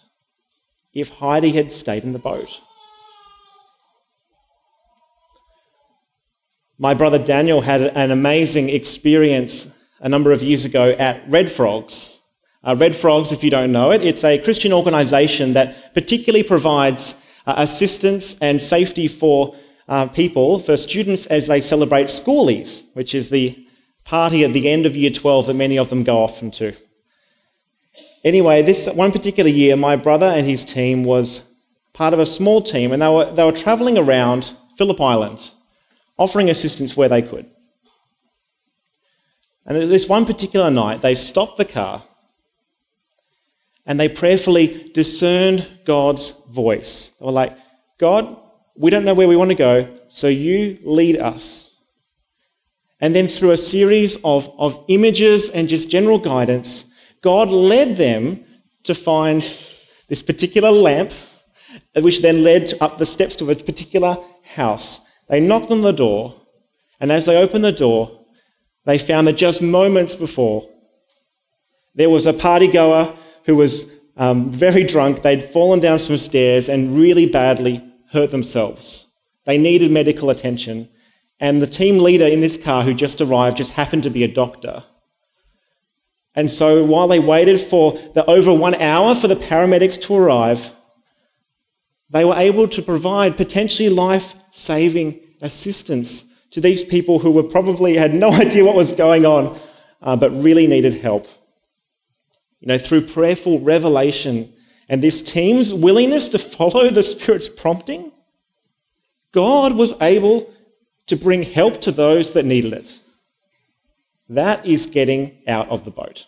if 0.93 1.09
Heidi 1.09 1.53
had 1.53 1.71
stayed 1.73 2.03
in 2.03 2.13
the 2.13 2.19
boat. 2.19 2.61
My 6.77 6.93
brother 6.93 7.21
Daniel 7.21 7.61
had 7.61 7.83
an 7.83 8.11
amazing 8.11 8.69
experience 8.69 9.69
a 10.01 10.09
number 10.09 10.33
of 10.33 10.43
years 10.43 10.65
ago 10.65 10.91
at 10.99 11.23
Red 11.31 11.53
Frogs. 11.53 12.21
Uh, 12.65 12.75
Red 12.77 12.97
Frogs, 12.97 13.31
if 13.31 13.45
you 13.45 13.51
don't 13.51 13.71
know 13.71 13.93
it, 13.93 14.03
it's 14.03 14.25
a 14.25 14.39
Christian 14.39 14.73
organisation 14.73 15.53
that 15.53 15.95
particularly 15.95 16.43
provides 16.43 17.15
uh, 17.47 17.55
assistance 17.59 18.37
and 18.41 18.61
safety 18.61 19.07
for 19.07 19.55
uh, 19.93 20.07
people, 20.07 20.59
for 20.59 20.75
students 20.79 21.27
as 21.27 21.47
they 21.49 21.61
celebrate 21.61 22.07
schoolies, 22.07 22.85
which 22.95 23.15
is 23.15 23.29
the 23.29 23.67
party 24.05 24.43
at 24.43 24.55
the 24.55 24.67
end 24.67 24.87
of 24.87 24.97
year 24.97 25.11
12 25.11 25.49
that 25.49 25.55
many 25.55 25.79
of 25.79 25.91
them 25.91 26.03
go 26.03 26.23
off 26.23 26.41
into. 26.41 26.75
Anyway, 28.25 28.63
this 28.63 28.89
one 28.89 29.13
particular 29.13 29.51
year, 29.51 29.77
my 29.77 29.95
brother 29.95 30.25
and 30.25 30.47
his 30.47 30.65
team 30.65 31.05
was 31.05 31.43
part 31.93 32.15
of 32.15 32.21
a 32.21 32.25
small 32.25 32.63
team, 32.63 32.91
and 32.91 33.03
they 33.03 33.09
were, 33.09 33.31
they 33.35 33.45
were 33.45 33.53
travelling 33.53 33.99
around 33.99 34.55
Phillip 34.79 34.99
Island 34.99 35.51
offering 36.17 36.49
assistance 36.49 36.97
where 36.97 37.11
they 37.11 37.21
could. 37.21 37.45
And 39.67 39.77
this 39.77 40.09
one 40.09 40.25
particular 40.25 40.71
night, 40.71 41.03
they 41.03 41.15
stopped 41.15 41.59
the 41.59 41.67
car 41.67 42.03
and 43.85 44.01
they 44.01 44.09
prayerfully 44.09 44.91
discerned 44.95 45.69
God's 45.85 46.35
voice. 46.49 47.11
They 47.21 47.27
were 47.27 47.33
like, 47.33 47.59
God, 47.99 48.39
we 48.75 48.91
don't 48.91 49.05
know 49.05 49.15
where 49.15 49.29
we 49.29 49.37
want 49.37 49.51
to 49.51 49.55
go, 49.55 49.89
so 50.09 50.29
you 50.29 50.79
lead 50.83 51.19
us. 51.19 51.77
And 53.01 53.15
then 53.15 53.29
through 53.29 53.51
a 53.51 53.57
series 53.57 54.17
of, 54.25 54.51
of 54.59 54.85
images 54.89 55.51
and 55.51 55.69
just 55.69 55.91
general 55.91 56.19
guidance, 56.19 56.87
God 57.21 57.49
led 57.49 57.97
them 57.97 58.45
to 58.85 58.95
find 58.95 59.43
this 60.09 60.23
particular 60.23 60.71
lamp, 60.71 61.13
which 61.97 62.23
then 62.23 62.43
led 62.43 62.75
up 62.81 62.99
the 62.99 63.07
steps 63.07 63.37
to 63.37 63.51
a 63.51 63.57
particular 63.57 64.17
house. 64.45 65.01
They 65.29 65.41
knocked 65.41 65.71
on 65.71 65.83
the 65.83 65.93
door, 65.93 66.35
and 67.01 67.11
as 67.13 67.27
they 67.27 67.37
opened 67.37 67.65
the 67.65 67.73
door, 67.73 68.21
they 68.85 68.99
found 68.99 69.27
that 69.27 69.35
just 69.35 69.63
moments 69.63 70.15
before, 70.15 70.69
there 71.95 72.11
was 72.11 72.27
a 72.27 72.33
party 72.33 72.69
goer 72.69 73.15
who 73.45 73.57
was 73.57 73.91
um, 74.17 74.51
very 74.51 74.85
drunk. 74.85 75.23
They'd 75.23 75.45
fallen 75.45 75.81
down 75.81 75.99
some 75.99 76.19
stairs 76.19 76.69
and 76.69 76.97
really 76.97 77.27
badly 77.27 77.92
hurt 78.13 78.31
themselves. 78.31 79.07
They 79.45 79.59
needed 79.59 79.91
medical 79.91 80.31
attention. 80.31 80.89
And 81.41 81.61
the 81.61 81.67
team 81.67 81.99
leader 81.99 82.27
in 82.27 82.41
this 82.41 82.57
car 82.57 82.83
who 82.85 82.95
just 82.95 83.21
arrived 83.21 83.57
just 83.57 83.73
happened 83.73 84.05
to 84.05 84.11
be 84.11 84.23
a 84.23 84.29
doctor. 84.29 84.85
And 86.35 86.51
so 86.51 86.85
while 86.85 87.09
they 87.09 87.19
waited 87.19 87.61
for 87.61 87.99
the 88.15 88.25
over 88.27 88.55
one 88.55 88.75
hour 88.77 89.15
for 89.15 89.29
the 89.29 89.37
paramedics 89.37 90.01
to 90.03 90.15
arrive, 90.15 90.73
they 92.11 92.25
were 92.25 92.37
able 92.37 92.69
to 92.69 92.83
provide 92.83 93.37
potentially 93.37 93.89
life 93.89 94.35
saving 94.51 95.21
assistance 95.41 96.25
to 96.51 96.61
these 96.61 96.85
people 96.85 97.19
who 97.19 97.31
were 97.31 97.43
probably 97.43 97.97
had 97.97 98.15
no 98.15 98.33
idea 98.45 98.65
what 98.65 98.77
was 98.77 98.93
going 98.93 99.27
on, 99.27 99.59
uh, 100.03 100.17
but 100.17 100.31
really 100.31 100.67
needed 100.67 100.95
help. 100.95 101.27
You 102.61 102.69
know, 102.69 102.79
through 102.79 103.07
prayerful 103.09 103.61
revelation 103.61 104.53
and 104.93 105.03
this 105.03 105.23
team's 105.23 105.73
willingness 105.73 106.29
to 106.29 106.39
follow 106.39 106.91
the 106.91 107.03
Spirit's 107.03 107.49
prompting, 107.49 108.13
God 109.33 109.73
was 109.75 109.95
able 110.03 110.53
to 111.07 111.17
bring 111.17 111.45
help 111.45 111.81
to 111.81 111.93
those 111.93 112.35
that 112.35 112.45
needed 112.45 112.75
it. 112.75 113.01
That 114.29 114.67
is 114.67 114.85
getting 114.85 115.39
out 115.49 115.71
of 115.71 115.87
the 115.87 115.91
boat. 115.91 116.27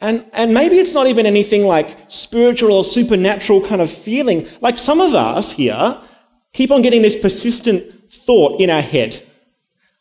And, 0.00 0.24
and 0.32 0.54
maybe 0.54 0.78
it's 0.78 0.94
not 0.94 1.08
even 1.08 1.26
anything 1.26 1.66
like 1.66 1.98
spiritual 2.06 2.70
or 2.70 2.84
supernatural 2.84 3.66
kind 3.66 3.82
of 3.82 3.90
feeling. 3.90 4.46
Like 4.60 4.78
some 4.78 5.00
of 5.00 5.12
us 5.12 5.50
here 5.50 6.00
keep 6.52 6.70
on 6.70 6.82
getting 6.82 7.02
this 7.02 7.16
persistent 7.16 8.12
thought 8.12 8.60
in 8.60 8.70
our 8.70 8.80
head. 8.80 9.26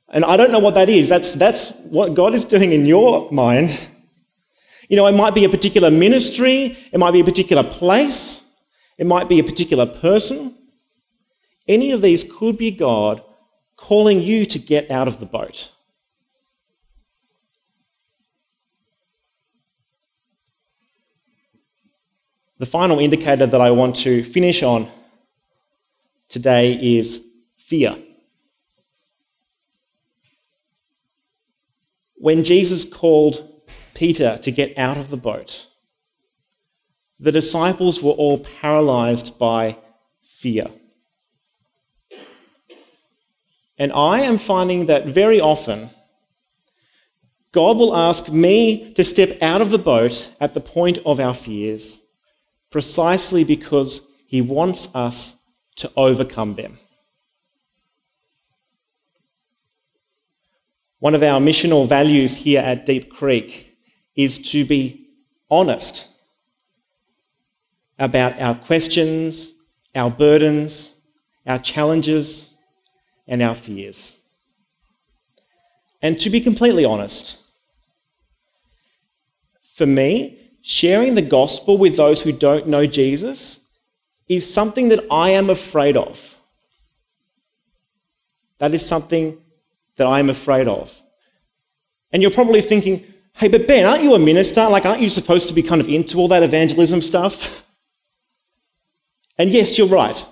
And 0.09 0.23
I 0.23 0.37
don't 0.37 0.51
know 0.51 0.59
what 0.59 0.75
that 0.75 0.87
is. 0.87 1.09
That's, 1.09 1.33
that's 1.33 1.71
what 1.77 2.13
God 2.13 2.35
is 2.35 2.45
doing 2.45 2.73
in 2.73 2.85
your 2.85 3.31
mind. 3.31 3.79
You 4.91 4.97
know, 4.97 5.07
it 5.07 5.15
might 5.15 5.33
be 5.33 5.45
a 5.45 5.49
particular 5.49 5.89
ministry, 5.89 6.77
it 6.91 6.97
might 6.97 7.11
be 7.11 7.21
a 7.21 7.23
particular 7.23 7.63
place, 7.63 8.41
it 8.97 9.07
might 9.07 9.29
be 9.29 9.39
a 9.39 9.43
particular 9.43 9.85
person. 9.85 10.53
Any 11.65 11.93
of 11.93 12.01
these 12.01 12.25
could 12.25 12.57
be 12.57 12.71
God 12.71 13.23
calling 13.77 14.21
you 14.21 14.45
to 14.47 14.59
get 14.59 14.91
out 14.91 15.07
of 15.07 15.21
the 15.21 15.25
boat. 15.25 15.71
The 22.59 22.65
final 22.65 22.99
indicator 22.99 23.47
that 23.47 23.61
I 23.61 23.71
want 23.71 23.95
to 24.07 24.25
finish 24.25 24.61
on 24.61 24.91
today 26.27 26.97
is 26.97 27.23
fear. 27.55 27.95
When 32.15 32.43
Jesus 32.43 32.83
called 32.83 33.47
Peter 33.93 34.39
to 34.41 34.51
get 34.51 34.77
out 34.77 34.97
of 34.97 35.09
the 35.09 35.17
boat, 35.17 35.67
the 37.19 37.31
disciples 37.31 38.01
were 38.01 38.11
all 38.11 38.39
paralyzed 38.39 39.37
by 39.37 39.77
fear. 40.21 40.67
And 43.77 43.91
I 43.93 44.21
am 44.21 44.37
finding 44.37 44.87
that 44.87 45.07
very 45.07 45.39
often, 45.41 45.89
God 47.51 47.77
will 47.77 47.95
ask 47.95 48.29
me 48.29 48.93
to 48.93 49.03
step 49.03 49.37
out 49.41 49.61
of 49.61 49.71
the 49.71 49.79
boat 49.79 50.31
at 50.39 50.53
the 50.53 50.61
point 50.61 50.99
of 51.05 51.19
our 51.19 51.33
fears 51.33 52.01
precisely 52.71 53.43
because 53.43 54.01
he 54.25 54.41
wants 54.41 54.87
us 54.95 55.35
to 55.75 55.91
overcome 55.97 56.55
them. 56.55 56.79
One 60.99 61.15
of 61.15 61.23
our 61.23 61.39
missional 61.39 61.87
values 61.87 62.35
here 62.35 62.61
at 62.61 62.85
Deep 62.85 63.11
Creek 63.11 63.70
is 64.23 64.39
to 64.51 64.65
be 64.65 65.07
honest 65.49 66.07
about 67.99 68.39
our 68.39 68.55
questions, 68.55 69.53
our 69.95 70.09
burdens, 70.09 70.95
our 71.45 71.59
challenges, 71.59 72.53
and 73.27 73.41
our 73.41 73.55
fears. 73.55 74.21
And 76.01 76.19
to 76.19 76.29
be 76.29 76.41
completely 76.41 76.83
honest, 76.83 77.39
for 79.75 79.85
me, 79.85 80.51
sharing 80.61 81.13
the 81.13 81.21
gospel 81.21 81.77
with 81.77 81.95
those 81.97 82.21
who 82.21 82.31
don't 82.31 82.67
know 82.67 82.85
Jesus 82.85 83.59
is 84.27 84.51
something 84.51 84.89
that 84.89 85.05
I 85.11 85.31
am 85.31 85.49
afraid 85.49 85.97
of. 85.97 86.35
That 88.59 88.73
is 88.73 88.85
something 88.85 89.37
that 89.97 90.07
I 90.07 90.19
am 90.19 90.29
afraid 90.29 90.67
of. 90.67 91.01
And 92.11 92.21
you're 92.21 92.31
probably 92.31 92.61
thinking, 92.61 93.10
hey, 93.37 93.47
but 93.47 93.67
Ben, 93.67 93.85
aren't 93.85 94.03
you 94.03 94.13
a 94.13 94.19
minister? 94.19 94.67
Like, 94.67 94.85
aren't 94.85 95.01
you 95.01 95.09
supposed 95.09 95.47
to 95.47 95.53
be 95.53 95.63
kind 95.63 95.81
of 95.81 95.87
into 95.87 96.17
all 96.17 96.27
that 96.27 96.43
evangelism 96.43 97.01
stuff? 97.01 97.63
And 99.37 99.49
yes, 99.51 99.77
you're 99.77 99.87
right. 99.87 100.23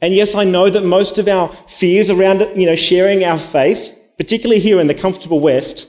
And 0.00 0.14
yes, 0.14 0.34
I 0.34 0.44
know 0.44 0.68
that 0.68 0.84
most 0.84 1.18
of 1.18 1.28
our 1.28 1.52
fears 1.68 2.10
around 2.10 2.40
you 2.56 2.66
know, 2.66 2.74
sharing 2.74 3.24
our 3.24 3.38
faith, 3.38 3.96
particularly 4.18 4.60
here 4.60 4.80
in 4.80 4.86
the 4.86 4.94
comfortable 4.94 5.40
West, 5.40 5.88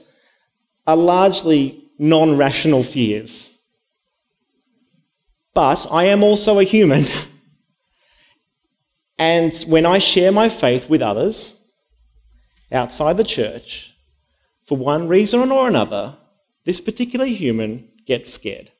are 0.86 0.96
largely 0.96 1.90
non 1.98 2.38
rational 2.38 2.84
fears. 2.84 3.58
But 5.54 5.88
I 5.92 6.06
am 6.06 6.24
also 6.24 6.60
a 6.60 6.64
human. 6.64 7.06
and 9.18 9.54
when 9.68 9.86
I 9.86 9.98
share 9.98 10.32
my 10.32 10.50
faith 10.50 10.90
with 10.90 11.02
others 11.02 11.62
outside 12.72 13.18
the 13.18 13.24
church, 13.24 13.95
for 14.66 14.78
one 14.78 15.08
reason 15.08 15.52
or 15.52 15.68
another, 15.68 16.18
this 16.64 16.82
particular 16.82 17.26
human 17.26 17.88
gets 18.06 18.34
scared. 18.34 18.72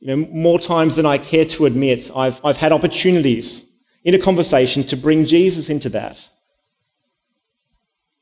You 0.00 0.08
know, 0.08 0.28
more 0.32 0.58
times 0.58 0.96
than 0.96 1.04
I 1.04 1.18
care 1.18 1.44
to 1.44 1.66
admit, 1.66 2.10
I've, 2.16 2.40
I've 2.42 2.56
had 2.56 2.72
opportunities 2.72 3.66
in 4.02 4.14
a 4.14 4.18
conversation 4.18 4.82
to 4.84 4.96
bring 4.96 5.26
Jesus 5.26 5.68
into 5.68 5.90
that. 5.90 6.26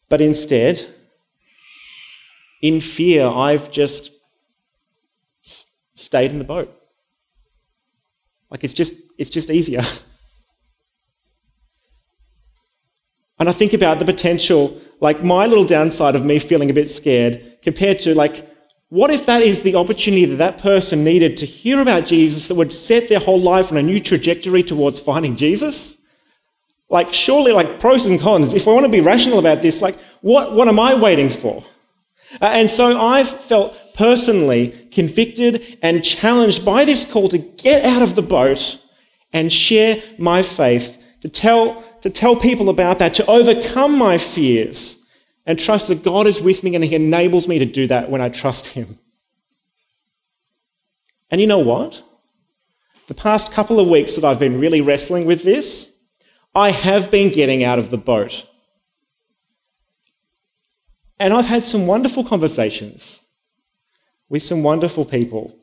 But 0.08 0.20
instead, 0.20 0.92
in 2.62 2.80
fear, 2.80 3.26
I've 3.26 3.70
just 3.70 4.10
stayed 5.94 6.32
in 6.32 6.38
the 6.38 6.44
boat. 6.44 6.74
Like 8.50 8.64
it's 8.64 8.74
just, 8.74 8.94
it's 9.16 9.30
just 9.30 9.50
easier. 9.50 9.82
And 13.38 13.48
I 13.48 13.52
think 13.52 13.72
about 13.72 13.98
the 13.98 14.04
potential, 14.04 14.80
like 15.00 15.22
my 15.22 15.46
little 15.46 15.64
downside 15.64 16.14
of 16.14 16.24
me 16.24 16.38
feeling 16.38 16.70
a 16.70 16.74
bit 16.74 16.90
scared, 16.90 17.58
compared 17.62 17.98
to 18.00 18.14
like, 18.14 18.48
what 18.90 19.10
if 19.10 19.26
that 19.26 19.42
is 19.42 19.62
the 19.62 19.74
opportunity 19.74 20.24
that 20.24 20.36
that 20.36 20.58
person 20.58 21.04
needed 21.04 21.36
to 21.38 21.46
hear 21.46 21.80
about 21.80 22.06
Jesus 22.06 22.48
that 22.48 22.54
would 22.54 22.72
set 22.72 23.08
their 23.08 23.18
whole 23.18 23.40
life 23.40 23.70
on 23.70 23.76
a 23.76 23.82
new 23.82 24.00
trajectory 24.00 24.62
towards 24.62 24.98
finding 24.98 25.36
Jesus? 25.36 25.96
Like, 26.88 27.12
surely, 27.12 27.52
like 27.52 27.80
pros 27.80 28.06
and 28.06 28.18
cons, 28.18 28.54
if 28.54 28.66
I 28.66 28.72
want 28.72 28.86
to 28.86 28.92
be 28.92 29.00
rational 29.00 29.38
about 29.38 29.60
this, 29.60 29.82
like, 29.82 29.98
what, 30.22 30.54
what 30.54 30.68
am 30.68 30.80
I 30.80 30.94
waiting 30.94 31.28
for? 31.28 31.62
Uh, 32.40 32.46
and 32.46 32.70
so 32.70 32.98
I've 32.98 33.28
felt 33.28 33.76
personally 33.94 34.88
convicted 34.90 35.78
and 35.82 36.02
challenged 36.02 36.64
by 36.64 36.84
this 36.86 37.04
call 37.04 37.28
to 37.28 37.38
get 37.38 37.84
out 37.84 38.00
of 38.00 38.14
the 38.14 38.22
boat 38.22 38.78
and 39.32 39.52
share 39.52 40.02
my 40.18 40.42
faith, 40.42 40.96
to 41.20 41.28
tell 41.28 41.84
to 42.08 42.14
tell 42.14 42.36
people 42.36 42.70
about 42.70 42.98
that, 43.00 43.12
to 43.12 43.26
overcome 43.26 43.98
my 43.98 44.16
fears, 44.16 44.96
and 45.44 45.58
trust 45.58 45.88
that 45.88 46.02
God 46.02 46.26
is 46.26 46.40
with 46.40 46.62
me 46.62 46.74
and 46.74 46.82
He 46.82 46.94
enables 46.94 47.46
me 47.46 47.58
to 47.58 47.66
do 47.66 47.86
that 47.86 48.10
when 48.10 48.22
I 48.22 48.30
trust 48.30 48.68
Him. 48.68 48.98
And 51.30 51.38
you 51.38 51.46
know 51.46 51.58
what? 51.58 52.02
The 53.08 53.14
past 53.14 53.52
couple 53.52 53.78
of 53.78 53.88
weeks 53.88 54.14
that 54.14 54.24
I've 54.24 54.38
been 54.38 54.58
really 54.58 54.80
wrestling 54.80 55.26
with 55.26 55.42
this, 55.42 55.92
I 56.54 56.70
have 56.70 57.10
been 57.10 57.30
getting 57.30 57.62
out 57.62 57.78
of 57.78 57.90
the 57.90 57.98
boat. 57.98 58.46
And 61.20 61.34
I've 61.34 61.44
had 61.44 61.62
some 61.62 61.86
wonderful 61.86 62.24
conversations 62.24 63.26
with 64.30 64.42
some 64.42 64.62
wonderful 64.62 65.04
people. 65.04 65.54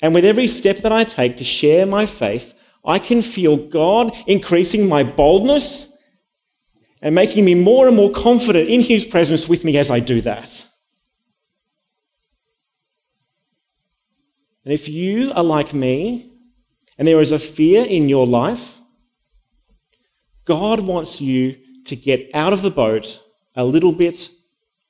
And 0.00 0.14
with 0.14 0.24
every 0.24 0.46
step 0.46 0.78
that 0.82 0.92
I 0.92 1.02
take 1.02 1.38
to 1.38 1.44
share 1.44 1.86
my 1.86 2.06
faith, 2.06 2.54
I 2.88 2.98
can 2.98 3.20
feel 3.20 3.56
God 3.56 4.16
increasing 4.26 4.88
my 4.88 5.04
boldness 5.04 5.88
and 7.02 7.14
making 7.14 7.44
me 7.44 7.54
more 7.54 7.86
and 7.86 7.94
more 7.94 8.10
confident 8.10 8.68
in 8.68 8.80
His 8.80 9.04
presence 9.04 9.46
with 9.46 9.62
me 9.62 9.76
as 9.76 9.90
I 9.90 10.00
do 10.00 10.22
that. 10.22 10.66
And 14.64 14.72
if 14.72 14.88
you 14.88 15.32
are 15.32 15.44
like 15.44 15.74
me 15.74 16.32
and 16.96 17.06
there 17.06 17.20
is 17.20 17.30
a 17.30 17.38
fear 17.38 17.84
in 17.84 18.08
your 18.08 18.26
life, 18.26 18.80
God 20.46 20.80
wants 20.80 21.20
you 21.20 21.58
to 21.84 21.94
get 21.94 22.30
out 22.32 22.54
of 22.54 22.62
the 22.62 22.70
boat 22.70 23.20
a 23.54 23.64
little 23.64 23.92
bit 23.92 24.30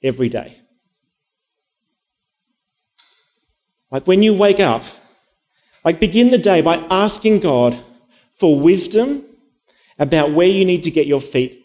every 0.05 0.29
day. 0.29 0.61
Like 3.91 4.07
when 4.07 4.23
you 4.23 4.35
wake 4.35 4.61
up, 4.61 4.85
like 5.85 5.99
begin 5.99 6.31
the 6.31 6.39
day 6.39 6.61
by 6.61 6.77
asking 6.91 7.41
God 7.41 7.85
for 8.39 8.59
wisdom 8.59 9.25
about 9.99 10.33
where 10.33 10.47
you 10.47 10.65
need 10.65 10.85
to 10.85 10.91
get 10.91 11.07
your 11.07 11.21
feet 11.21 11.65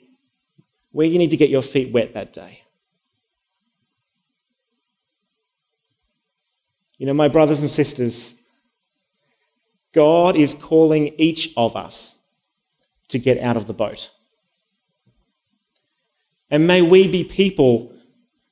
where 0.94 1.08
you 1.08 1.18
need 1.18 1.32
to 1.32 1.38
get 1.38 1.50
your 1.50 1.62
feet 1.62 1.92
wet 1.92 2.14
that 2.14 2.32
day. 2.32 2.62
You 6.98 7.08
know, 7.08 7.14
my 7.14 7.28
brothers 7.28 7.60
and 7.60 7.70
sisters, 7.70 8.36
God 9.92 10.38
is 10.38 10.54
calling 10.54 11.14
each 11.18 11.52
of 11.58 11.76
us 11.76 12.20
to 13.10 13.20
get 13.20 13.40
out 13.40 13.58
of 13.58 13.68
the 13.68 13.74
boat. 13.74 14.12
And 16.50 16.68
may 16.68 16.82
we 16.84 17.08
be 17.08 17.24
people 17.24 17.93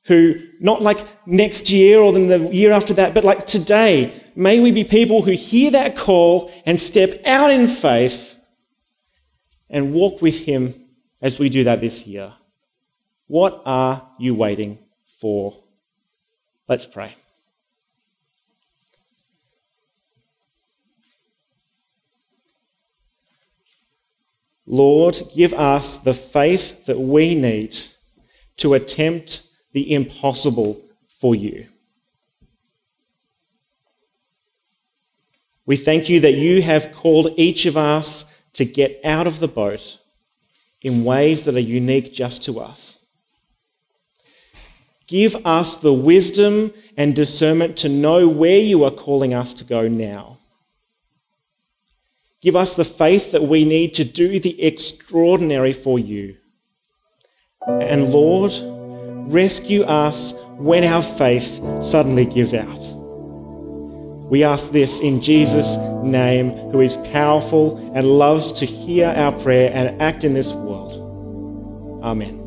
who, 0.06 0.36
not 0.60 0.82
like 0.82 1.08
next 1.28 1.70
year 1.70 2.00
or 2.00 2.12
then 2.12 2.28
the 2.28 2.54
year 2.54 2.72
after 2.72 2.94
that, 2.96 3.14
but 3.14 3.24
like 3.24 3.46
today, 3.46 4.24
may 4.36 4.60
we 4.60 4.72
be 4.72 4.84
people 4.84 5.22
who 5.22 5.32
hear 5.32 5.72
that 5.72 5.96
call 5.96 6.52
and 6.66 6.80
step 6.80 7.22
out 7.26 7.52
in 7.52 7.68
faith 7.68 8.36
and 9.70 9.94
walk 9.94 10.22
with 10.22 10.40
Him 10.40 10.74
as 11.22 11.38
we 11.38 11.50
do 11.50 11.64
that 11.66 11.82
this 11.82 12.08
year. 12.08 12.34
What 13.28 13.62
are 13.66 14.10
you 14.20 14.34
waiting 14.34 14.80
for? 15.20 15.64
Let's 16.68 16.86
pray. 16.86 17.16
Lord, 24.66 25.22
give 25.36 25.54
us 25.54 25.98
the 25.98 26.14
faith 26.14 26.86
that 26.86 27.00
we 27.00 27.36
need 27.36 27.78
to 28.58 28.74
attempt 28.74 29.44
the 29.74 29.94
impossible 29.94 30.82
for 31.20 31.36
you. 31.36 31.68
We 35.66 35.78
thank 35.78 36.10
you 36.10 36.20
that 36.22 36.34
you 36.34 36.62
have 36.62 36.92
called 36.92 37.34
each 37.38 37.66
of 37.66 37.78
us 37.78 38.26
to 38.54 38.66
get 38.66 39.00
out 39.04 39.28
of 39.28 39.40
the 39.40 39.48
boat 39.48 40.00
in 40.82 41.06
ways 41.06 41.44
that 41.44 41.56
are 41.56 41.60
unique 41.60 42.12
just 42.12 42.44
to 42.44 42.60
us. 42.60 43.00
Give 45.08 45.36
us 45.46 45.76
the 45.76 45.94
wisdom 45.94 46.74
and 46.98 47.16
discernment 47.16 47.78
to 47.78 47.90
know 47.90 48.28
where 48.28 48.60
you 48.60 48.84
are 48.84 48.92
calling 48.92 49.34
us 49.34 49.54
to 49.56 49.64
go 49.64 49.88
now. 49.88 50.38
Give 52.42 52.56
us 52.56 52.76
the 52.76 52.86
faith 52.86 53.32
that 53.34 53.44
we 53.44 53.66
need 53.66 53.94
to 53.96 54.04
do 54.04 54.40
the 54.40 54.62
extraordinary 54.64 55.74
for 55.74 56.00
you. 56.00 56.38
And 57.68 58.12
Lord, 58.12 58.52
rescue 59.30 59.84
us 59.84 60.34
when 60.58 60.84
our 60.84 61.02
faith 61.02 61.60
suddenly 61.82 62.26
gives 62.26 62.54
out. 62.54 62.80
We 64.30 64.44
ask 64.44 64.72
this 64.72 65.00
in 65.00 65.22
Jesus' 65.22 65.76
name, 66.04 66.52
who 66.72 66.80
is 66.80 66.96
powerful 67.12 67.78
and 67.94 68.08
loves 68.08 68.52
to 68.54 68.66
hear 68.66 69.08
our 69.08 69.34
prayer 69.34 69.72
and 69.74 70.02
act 70.02 70.24
in 70.24 70.34
this 70.34 70.54
world. 70.54 70.94
Amen. 72.04 72.41